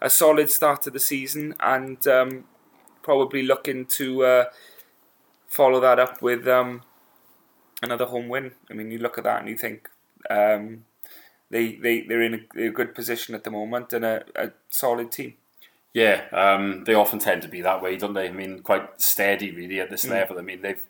[0.00, 2.44] a solid start to the season and um,
[3.02, 4.44] probably looking to uh,
[5.46, 6.82] follow that up with um,
[7.82, 8.52] another home win.
[8.70, 9.88] I mean, you look at that and you think
[10.30, 10.84] um,
[11.50, 15.10] they, they, they're in a, a, good position at the moment and a, a solid
[15.10, 15.34] team.
[15.94, 18.28] Yeah, um, they often tend to be that way, don't they?
[18.28, 20.10] I mean, quite steady really at this mm.
[20.10, 20.38] level.
[20.38, 20.82] I mean, they've,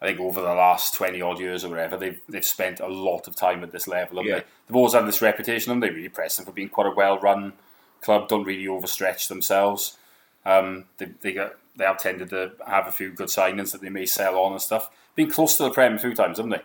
[0.00, 3.26] I think over the last twenty odd years or whatever, they've they've spent a lot
[3.26, 4.24] of time at this level.
[4.24, 4.36] Yeah.
[4.36, 4.44] They?
[4.68, 7.54] They've always had this reputation, and they really Preston for being quite a well run
[8.00, 8.28] club.
[8.28, 9.98] Don't really overstretch themselves.
[10.46, 13.90] Um, they they got they have tended to have a few good signings that they
[13.90, 14.90] may sell on and stuff.
[15.18, 16.62] Been close to the Prem a few times, haven't they?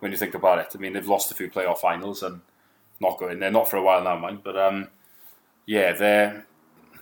[0.00, 2.40] When you think about it, I mean, they've lost a few playoff finals and
[3.00, 4.40] not going there, not for a while now, mind.
[4.42, 4.88] But um,
[5.66, 6.44] yeah, they're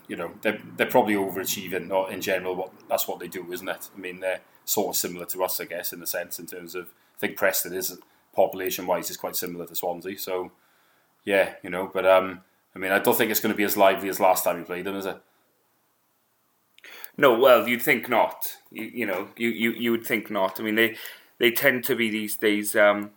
[0.08, 3.68] you know they're, they're probably overachieving or in general what that's what they do isn't
[3.70, 3.88] it?
[3.96, 6.74] I mean they're sort of similar to us I guess in a sense in terms
[6.74, 7.96] of I think Preston is
[8.34, 10.18] population wise is quite similar to Swansea.
[10.18, 10.52] So
[11.24, 12.42] yeah you know but um
[12.74, 14.64] I mean I don't think it's going to be as lively as last time we
[14.64, 15.16] played them is it
[17.16, 20.62] no well you'd think not you, you know you, you you would think not I
[20.62, 20.96] mean they
[21.38, 23.10] they tend to be these days um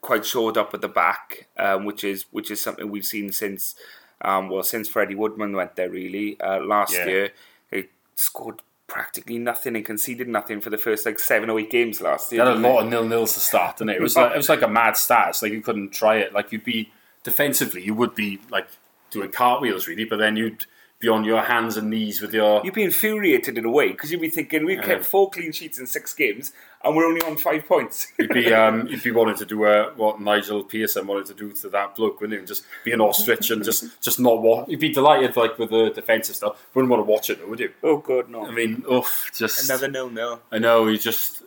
[0.00, 3.74] quite shored up at the back um, which is which is something we've seen since
[4.20, 7.06] um, well, since Freddie Woodman went there, really uh, last yeah.
[7.06, 7.30] year,
[7.70, 12.00] they scored practically nothing and conceded nothing for the first like seven or eight games
[12.00, 12.44] last year.
[12.44, 13.96] They had a lot of nil nils to start, and it?
[13.96, 15.42] it was like, it was like a mad stats.
[15.42, 16.32] Like you couldn't try it.
[16.32, 16.92] Like you'd be
[17.24, 18.68] defensively, you would be like
[19.10, 20.64] doing cartwheels really, but then you'd
[20.98, 22.62] be on your hands and knees with your.
[22.64, 25.78] You'd be infuriated in a way because you'd be thinking we've kept four clean sheets
[25.78, 28.12] in six games and we're only on five points.
[28.18, 31.52] you'd be um, you'd be wanting to do uh, what Nigel Pearson wanted to do
[31.52, 32.46] to that bloke, wouldn't you?
[32.46, 34.68] Just be an ostrich and just just not watch.
[34.68, 36.64] You'd be delighted like with the defensive stuff.
[36.74, 37.72] Wouldn't want to watch it though, would you?
[37.82, 38.46] Oh god, no.
[38.46, 40.40] I mean, oh, just another no no.
[40.50, 41.42] I know you just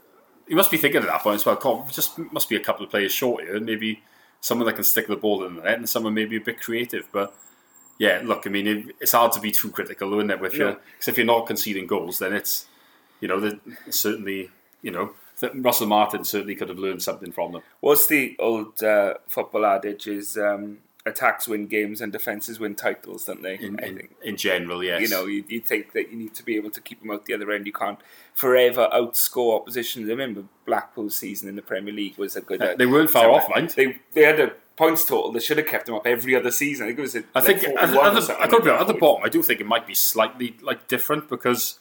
[0.48, 1.56] you must be thinking at that point as well.
[1.56, 3.60] God, just must be a couple of players short here.
[3.60, 4.04] Maybe
[4.42, 7.08] someone that can stick the ball in the net and someone maybe a bit creative,
[7.12, 7.34] but
[8.00, 10.40] yeah, look, I mean, it, it's hard to be too critical, isn't it?
[10.40, 10.76] With yeah.
[10.92, 12.66] because if you're not conceding goals, then it's
[13.20, 13.60] you know
[13.90, 14.50] certainly
[14.82, 15.12] you know
[15.56, 17.62] Russell Martin certainly could have learned something from them.
[17.82, 20.08] What's the old uh, football adage?
[20.08, 23.56] Is um, attacks win games and defenses win titles, don't they?
[23.56, 24.12] In, I in, think.
[24.24, 25.02] in general, yes.
[25.02, 27.26] You know, you, you think that you need to be able to keep them out
[27.26, 27.66] the other end.
[27.68, 28.00] You can't
[28.34, 30.06] forever outscore opposition.
[30.06, 32.62] I remember Blackpool's season in the Premier League was a good.
[32.62, 33.72] Uh, they weren't far off, mind.
[33.72, 35.32] They they had a points total.
[35.34, 36.86] They should have kept them up every other season.
[36.86, 37.16] I think it was.
[37.16, 39.24] A, I like think at, the- at the, I could be at the bottom.
[39.26, 41.80] I do think it might be slightly like different because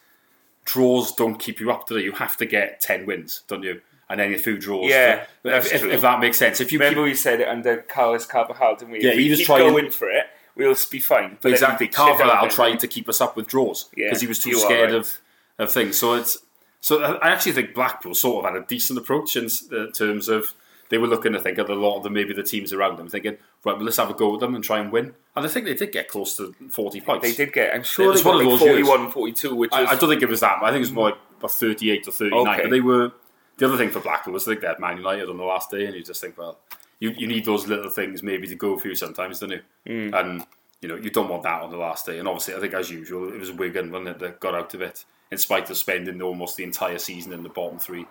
[0.64, 2.04] draws don't keep you up to it.
[2.04, 3.80] You have to get ten wins, don't you?
[4.10, 4.88] And then a few draws.
[4.88, 5.90] Yeah, if, that's if, true.
[5.90, 6.60] if that makes sense.
[6.60, 9.02] If you Remember keep, we said it under Carlos Carvalhal, didn't we?
[9.02, 10.26] Yeah, if we was keep trying- going for it.
[10.56, 11.38] We'll be fine.
[11.40, 14.20] But exactly, shit out Carvalhal of tried to keep us up with draws Yeah, because
[14.20, 14.98] he was too scared right.
[14.98, 15.18] of,
[15.58, 15.96] of things.
[15.96, 16.38] So it's
[16.80, 20.54] so I actually think Blackpool sort of had a decent approach in uh, terms of
[20.90, 23.08] they were looking to think at a lot of the maybe the teams around them,
[23.08, 25.14] thinking right, well, let's have a go with them and try and win.
[25.36, 27.22] And I think they did get close to forty points.
[27.28, 27.74] They did get.
[27.74, 28.86] I'm sure It was one of like those years.
[28.88, 30.58] 41, 42, which I, I don't think it was that.
[30.62, 32.46] I think it was more like about 38 or 39.
[32.48, 32.62] Okay.
[32.62, 33.12] But they were.
[33.58, 35.86] The other thing for Blackpool was think they had Man United on the last day,
[35.86, 36.58] and you just think, well,
[37.00, 39.60] you, you need those little things maybe to go for you sometimes, don't you?
[39.86, 40.14] Hmm.
[40.14, 40.46] And
[40.80, 42.18] you know you don't want that on the last day.
[42.18, 44.80] And obviously, I think as usual, it was Wigan wasn't it, that got out of
[44.82, 48.06] it, in spite of spending almost the entire season in the bottom three.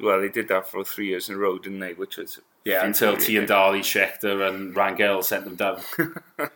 [0.00, 1.94] well, they did that for three years in a row, didn't they?
[1.94, 3.48] Which was Yeah, until infuriating.
[3.48, 5.80] Tiendalli, Shechter, and Rangel sent them down.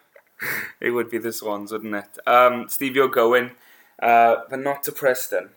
[0.80, 2.18] It would be the Swans, wouldn't it?
[2.26, 3.52] Um, Steve, you're going,
[4.00, 5.50] uh, but not to Preston.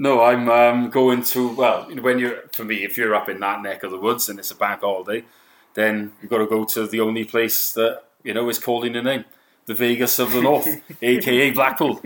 [0.00, 1.84] No, I'm um, going to well.
[1.90, 4.30] you know, When you're for me, if you're up in that neck of the woods
[4.30, 5.26] and it's a bank holiday,
[5.74, 9.02] then you've got to go to the only place that you know is calling your
[9.02, 9.26] name,
[9.66, 10.66] the Vegas of the North,
[11.02, 12.00] aka Blackpool.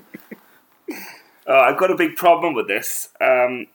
[1.46, 3.68] Uh, I've got a big problem with this um,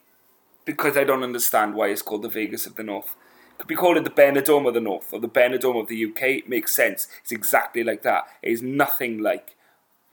[0.66, 3.16] because I don't understand why it's called the Vegas of the North.
[3.56, 6.22] Could be called it the Benidorm of the North or the Benidorm of the UK.
[6.22, 7.08] It makes sense.
[7.22, 8.24] It's exactly like that.
[8.42, 9.56] It is nothing like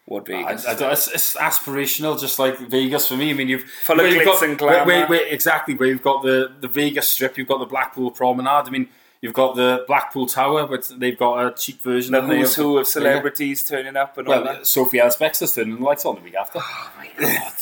[0.08, 0.66] what I, Vegas.
[0.66, 3.30] I don't- it's, it's aspirational, just like Vegas for me.
[3.30, 4.86] I mean, you've Full of glitz got, and glamour.
[4.86, 8.68] where- where- exactly where you've got the, the Vegas Strip, you've got the Blackpool Promenade.
[8.68, 8.88] I mean,
[9.22, 12.14] you've got the Blackpool Tower, but they've got a cheap version.
[12.14, 12.92] the who's who of yeah.
[12.92, 14.68] celebrities turning up and all Well, that.
[14.68, 16.60] Sophie Ellis-Bextor's turning the lights on the week after.
[16.62, 17.54] Oh my god!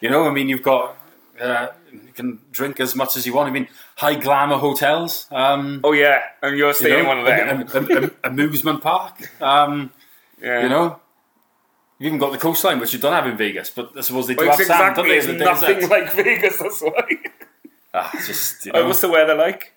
[0.00, 0.96] You know, I mean, you've got
[1.40, 3.48] uh, you can drink as much as you want.
[3.48, 5.26] I mean, high glamour hotels.
[5.30, 7.66] Um, oh yeah, and you're you staying in one of them.
[7.92, 9.30] a- a- a- amusement park.
[9.42, 9.90] Um,
[10.42, 10.62] yeah.
[10.62, 11.00] you know,
[11.98, 13.70] you've even got the coastline, which you don't have in Vegas.
[13.70, 15.36] But I suppose they do Well, have sand, don't exactly.
[15.36, 15.44] they?
[15.44, 15.90] It's nothing desert?
[15.90, 16.58] like Vegas.
[16.58, 17.08] That's why.
[17.94, 19.72] Ah, just you Oh, know, what's the weather like?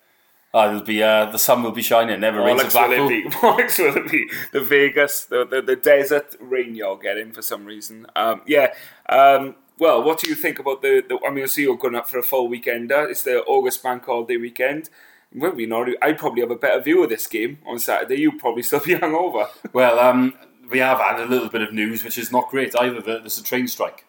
[0.54, 2.20] ah, there'll be uh, the sun will be shining.
[2.20, 3.30] Never rains in Bollocks will it be?
[3.36, 4.28] Bollocks will it be?
[4.52, 8.06] The Vegas, the, the, the desert rain you're getting for some reason.
[8.14, 8.74] Um, yeah.
[9.08, 11.18] Um, well, what do you think about the, the?
[11.26, 13.10] I mean, I see you're going up for a full weekender.
[13.10, 14.90] It's the August Bank Holiday weekend.
[15.34, 15.88] Well, we not.
[16.02, 18.16] I probably have a better view of this game on Saturday.
[18.20, 19.48] You probably still be hungover.
[19.72, 20.34] Well, um,
[20.72, 23.00] we have had a little bit of news, which is not great either.
[23.00, 24.04] that There's a train strike.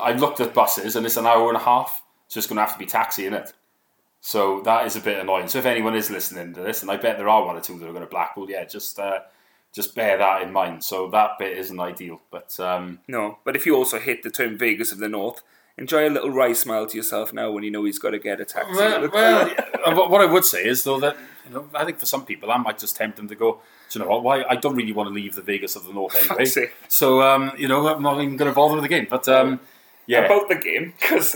[0.00, 2.02] I looked at buses, and it's an hour and a half.
[2.28, 3.52] So it's going to have to be taxi in it.
[4.20, 5.48] So that is a bit annoying.
[5.48, 7.78] So if anyone is listening to this, and I bet there are one or two
[7.78, 9.20] that are going to Blackpool, yeah, just uh,
[9.72, 10.84] just bear that in mind.
[10.84, 14.56] So that bit isn't ideal, but um, No, but if you also hit the term
[14.56, 15.42] Vegas of the North,
[15.76, 18.40] enjoy a little wry smile to yourself now when you know he's got to get
[18.40, 18.74] a taxi.
[18.74, 19.48] well, well
[19.96, 22.50] what what I would say is though that you know, I think for some people
[22.50, 23.60] I might just tempt them to go.
[23.90, 24.22] Do you know what?
[24.22, 26.70] Why I don't really want to leave the Vegas of the North anyway.
[26.88, 29.06] So um, you know, I'm not even going to bother with the game.
[29.08, 29.60] But um,
[30.06, 31.32] yeah, about the game because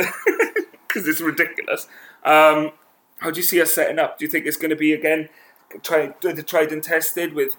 [0.87, 1.89] because it's ridiculous.
[2.25, 2.73] Um,
[3.19, 4.19] how do you see us setting up?
[4.19, 5.29] Do you think it's going to be again
[5.71, 7.57] the tried and tested with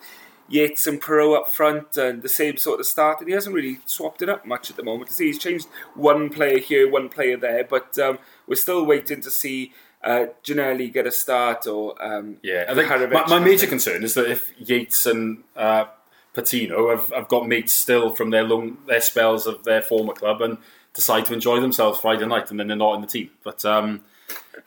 [0.49, 3.19] Yates and Piroe up front and the same sort of start?
[3.19, 5.11] And he hasn't really swapped it up much at the moment.
[5.11, 9.31] See, he's changed one player here, one player there, but um, we're still waiting to
[9.31, 9.73] see
[10.07, 14.13] uh, Ginnelly get a start or um, Yeah, I think my, my major concern is
[14.13, 15.85] that if Yates and uh,
[16.33, 20.41] Patino have, have got mates still from their long their spells of their former club
[20.41, 20.59] and
[20.93, 23.31] decide to enjoy themselves Friday night and then they're not in the team.
[23.43, 24.01] But um,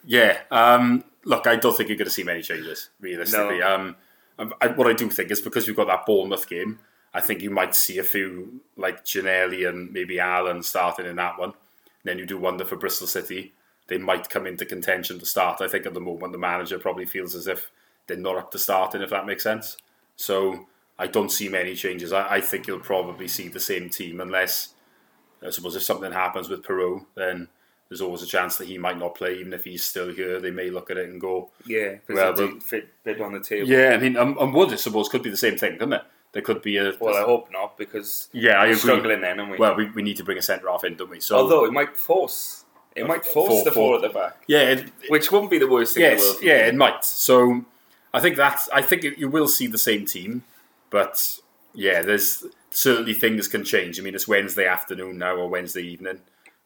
[0.05, 3.61] yeah, um, look, I don't think you're going to see many changes realistically.
[3.61, 3.75] No.
[3.75, 3.97] Um,
[4.61, 6.81] I, what I do think is because we've got that Bournemouth game,
[7.15, 11.39] I think you might see a few like Ginnelly and maybe Allen starting in that
[11.39, 11.55] one.
[12.05, 13.53] Then you do wonder for Bristol City.
[13.91, 15.61] They might come into contention to start.
[15.61, 17.71] I think at the moment the manager probably feels as if
[18.07, 19.77] they're not up to starting, if that makes sense.
[20.17, 20.67] So
[20.99, 22.13] I don't see many changes.
[22.13, 24.75] I, I think you'll probably see the same team unless,
[25.45, 27.49] I suppose, if something happens with Piroe, then
[27.89, 30.41] there's always a chance that he might not play, even if he's still here.
[30.41, 33.69] They may look at it and go, Yeah, Well, big fit bid on the table.
[33.69, 36.03] yeah, I mean, and, and Wood, I suppose, could be the same thing, couldn't it?
[36.33, 36.93] There could be a.
[37.01, 38.77] Well, I hope not because yeah, I agree.
[38.77, 39.59] struggling then, aren't we?
[39.59, 41.19] Well, we, we need to bring a centre half in, don't we?
[41.19, 42.67] So, Although it might force,
[43.01, 43.99] it might force four- the four.
[43.99, 46.25] four at the back, yeah, it, which wouldn't be the worst thing in the yes,
[46.25, 46.43] world.
[46.43, 47.05] yeah, it might.
[47.05, 47.65] So,
[48.15, 48.69] I think that's.
[48.71, 50.45] I think it, you will see the same team,
[50.91, 51.39] but
[51.75, 53.99] yeah, there's certainly things can change.
[53.99, 56.21] I mean, it's Wednesday afternoon now or Wednesday evening.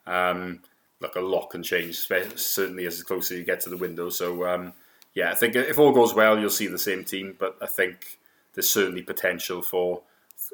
[0.06, 0.60] Um,
[1.00, 1.96] look, a lot can change,
[2.36, 4.10] certainly as closer you get to the window.
[4.10, 4.72] So, um,
[5.14, 7.36] yeah, I think if all goes well, you'll see the same team.
[7.38, 8.18] But I think
[8.54, 10.02] there's certainly potential for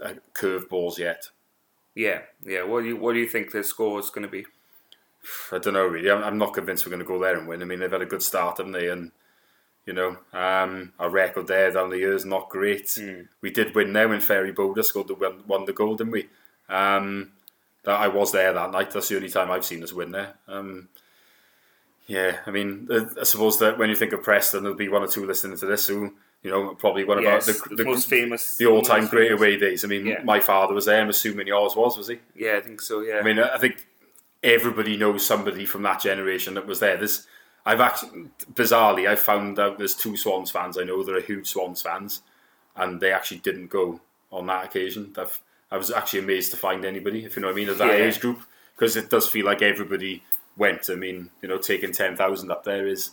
[0.02, 1.30] uh, curveballs yet.
[1.94, 2.62] Yeah, yeah.
[2.62, 4.46] What do you what do you think the score is going to be?
[5.52, 6.10] I don't know really.
[6.10, 7.62] I'm, I'm not convinced we're going to go there and win.
[7.62, 8.88] I mean, they've had a good start, haven't they?
[8.88, 9.12] And
[9.86, 12.86] you know, um, our record there down the years not great.
[12.86, 13.28] Mm.
[13.40, 16.28] We did win there when Ferrie Bodde scored the won, won the goal, didn't we?
[16.68, 17.32] Um,
[17.86, 18.90] I was there that night.
[18.90, 20.34] That's the only time I've seen us win there.
[20.46, 20.88] Um,
[22.06, 25.02] yeah, I mean, uh, I suppose that when you think of Preston, there'll be one
[25.02, 26.12] or two listening to this who,
[26.42, 29.56] you know, probably one yes, of our, the, the, most famous, the all-time great away
[29.56, 29.84] days.
[29.84, 30.22] I mean, Yeah.
[30.24, 31.00] my father was there.
[31.00, 32.18] I'm assuming yours was, was he?
[32.34, 33.00] Yeah, I think so.
[33.00, 33.86] Yeah, I mean, I think
[34.42, 36.96] everybody knows somebody from that generation that was there.
[36.96, 37.26] There's,
[37.66, 41.46] I've actually, bizarrely, I found out there's two Swans fans I know that are huge
[41.48, 42.22] Swans fans,
[42.76, 44.00] and they actually didn't go
[44.32, 45.12] on that occasion.
[45.18, 47.78] I've, I was actually amazed to find anybody, if you know what I mean, of
[47.78, 48.06] that Yeah.
[48.06, 48.42] age group,
[48.74, 50.22] because it does feel like everybody
[50.56, 50.88] went.
[50.90, 53.10] I mean, you know, taking 10,000 up there is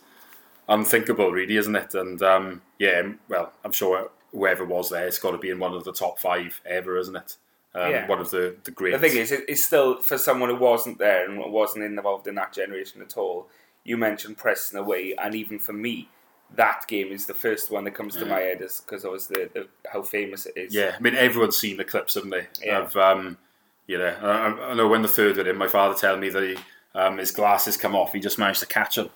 [0.70, 1.94] unthinkable, really, isn't it?
[1.94, 5.74] And um, yeah, well, I'm sure whoever was there, it's got to be in one
[5.74, 7.38] of the top five ever, isn't it?
[7.76, 8.08] Um, Yeah.
[8.08, 8.92] One of the, the great.
[8.92, 12.36] the thing is, it, it's still for someone who wasn't there and wasn't involved in
[12.36, 13.48] that generation at all.
[13.84, 16.10] You mentioned Preston away, and even for me,
[16.56, 19.68] that game is the first one that comes to my head, because of the, the
[19.92, 20.74] how famous it is.
[20.74, 22.48] Yeah, I mean everyone's seen the clips, haven't they?
[22.64, 22.80] Yeah.
[22.80, 23.38] Of um,
[23.86, 26.44] you know, I, I know when the third were in, my father told me that
[26.44, 26.58] he,
[26.98, 28.12] um, his glasses come off.
[28.12, 29.10] He just managed to catch them.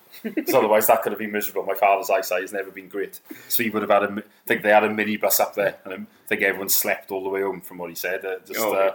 [0.46, 1.64] so otherwise, that could have been miserable.
[1.64, 4.12] My father's eyesight has never been great, so he would have had a.
[4.12, 7.28] I think they had a minibus up there, and I think everyone slept all the
[7.28, 7.60] way home.
[7.60, 8.60] From what he said, uh, just.
[8.60, 8.92] Oh, uh,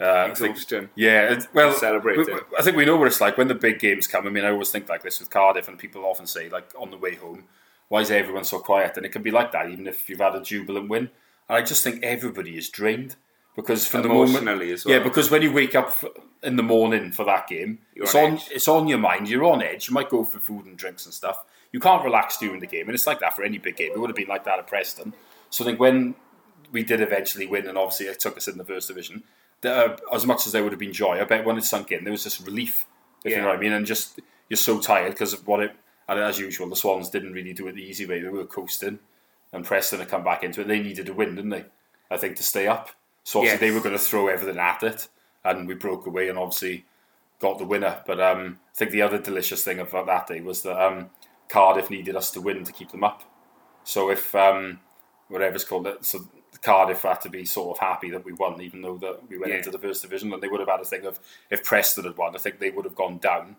[0.00, 2.18] uh, I think- yeah, well, Celebrate.
[2.56, 4.26] I think we know what it's like when the big games come.
[4.28, 6.90] I mean, I always think like this with Cardiff, and people often say, like, on
[6.92, 7.44] the way home,
[7.88, 8.96] why is everyone so quiet?
[8.96, 11.10] And it can be like that, even if you've had a jubilant win.
[11.48, 13.16] And I just think everybody is drained
[13.58, 14.94] because from the moment, as well.
[14.94, 15.92] yeah, because when you wake up
[16.44, 19.28] in the morning for that game, You're it's on on, it's on your mind.
[19.28, 19.88] You're on edge.
[19.88, 21.44] You might go for food and drinks and stuff.
[21.72, 23.90] You can't relax during the game, and it's like that for any big game.
[23.90, 25.12] It would have been like that at Preston.
[25.50, 26.14] So I think when
[26.70, 29.24] we did eventually win, and obviously it took us in the first division.
[29.60, 31.90] There, uh, as much as there would have been joy, I bet when it sunk
[31.90, 32.86] in, there was just relief.
[33.24, 35.74] If you know what I mean, and just you're so tired because of what it.
[36.08, 38.20] And as usual, the Swans didn't really do it the easy way.
[38.20, 39.00] They were coasting,
[39.52, 40.68] and Preston had come back into it.
[40.68, 41.64] They needed a win, didn't they?
[42.08, 42.90] I think to stay up.
[43.28, 43.74] So obviously Yes.
[43.74, 45.06] they were going to throw everything at it,
[45.44, 46.86] and we broke away and obviously
[47.40, 48.02] got the winner.
[48.06, 51.10] But um, I think the other delicious thing about that day was that um,
[51.50, 53.24] Cardiff needed us to win to keep them up.
[53.84, 54.80] So if um,
[55.28, 56.20] whatever's called it, so
[56.62, 59.52] Cardiff had to be sort of happy that we won, even though that we went
[59.52, 59.58] Yeah.
[59.58, 61.20] into the first division, and they would have had a thing of
[61.50, 63.56] if Preston had won, I think they would have gone down.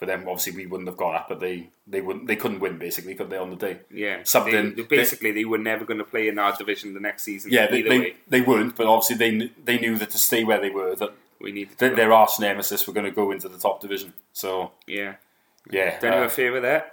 [0.00, 2.78] But then obviously we wouldn't have gone up, but they they wouldn't they couldn't win
[2.78, 3.80] basically, could they on the day?
[3.92, 7.00] Yeah, Something- They, they- basically, they were never going to play in our division the
[7.00, 7.52] next season.
[7.52, 10.70] Yeah, they, they, they weren't, but obviously they they knew that to stay where they
[10.70, 11.78] were, that we needed.
[11.78, 14.14] th- To their arch nemesis were going to go into the top division.
[14.32, 15.16] So yeah,
[15.70, 16.92] yeah, done you uh, a favour there.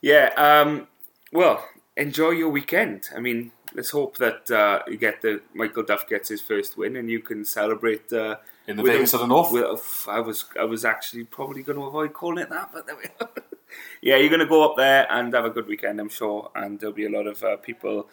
[0.00, 0.30] Yeah.
[0.36, 0.86] Um,
[1.32, 1.66] well,
[1.96, 3.08] enjoy your weekend.
[3.16, 6.96] I mean, let's hope that uh, you get the Michael Duff gets his first win,
[6.96, 8.12] and you can celebrate.
[8.12, 8.36] Uh,
[8.66, 10.08] in the Vegas of the North.
[10.08, 13.04] I was I was actually probably going to avoid calling it that, but there we
[13.20, 13.30] are.
[14.02, 16.78] yeah, you're going to go up there and have a good weekend, I'm sure, and
[16.78, 18.08] there'll be a lot of uh, people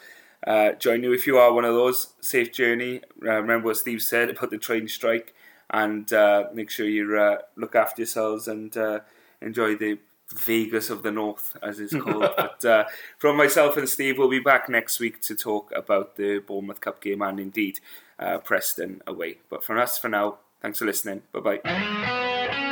[0.46, 1.14] uh, join you.
[1.14, 3.02] If you are one of those, safe journey.
[3.24, 5.34] Uh, remember what Steve said about the train strike,
[5.70, 9.00] and uh, make sure you uh, look after yourselves and uh,
[9.42, 10.00] enjoy the
[10.36, 12.30] Vegas of the North, as it's called.
[12.38, 12.86] but uh,
[13.18, 17.02] from myself and Steve, we'll be back next week to talk about the Bournemouth Cup
[17.02, 17.80] game and indeed
[18.20, 19.38] uh, Preston away.
[19.50, 21.24] But from us for now, thanks for listening.
[21.32, 22.64] Bye bye.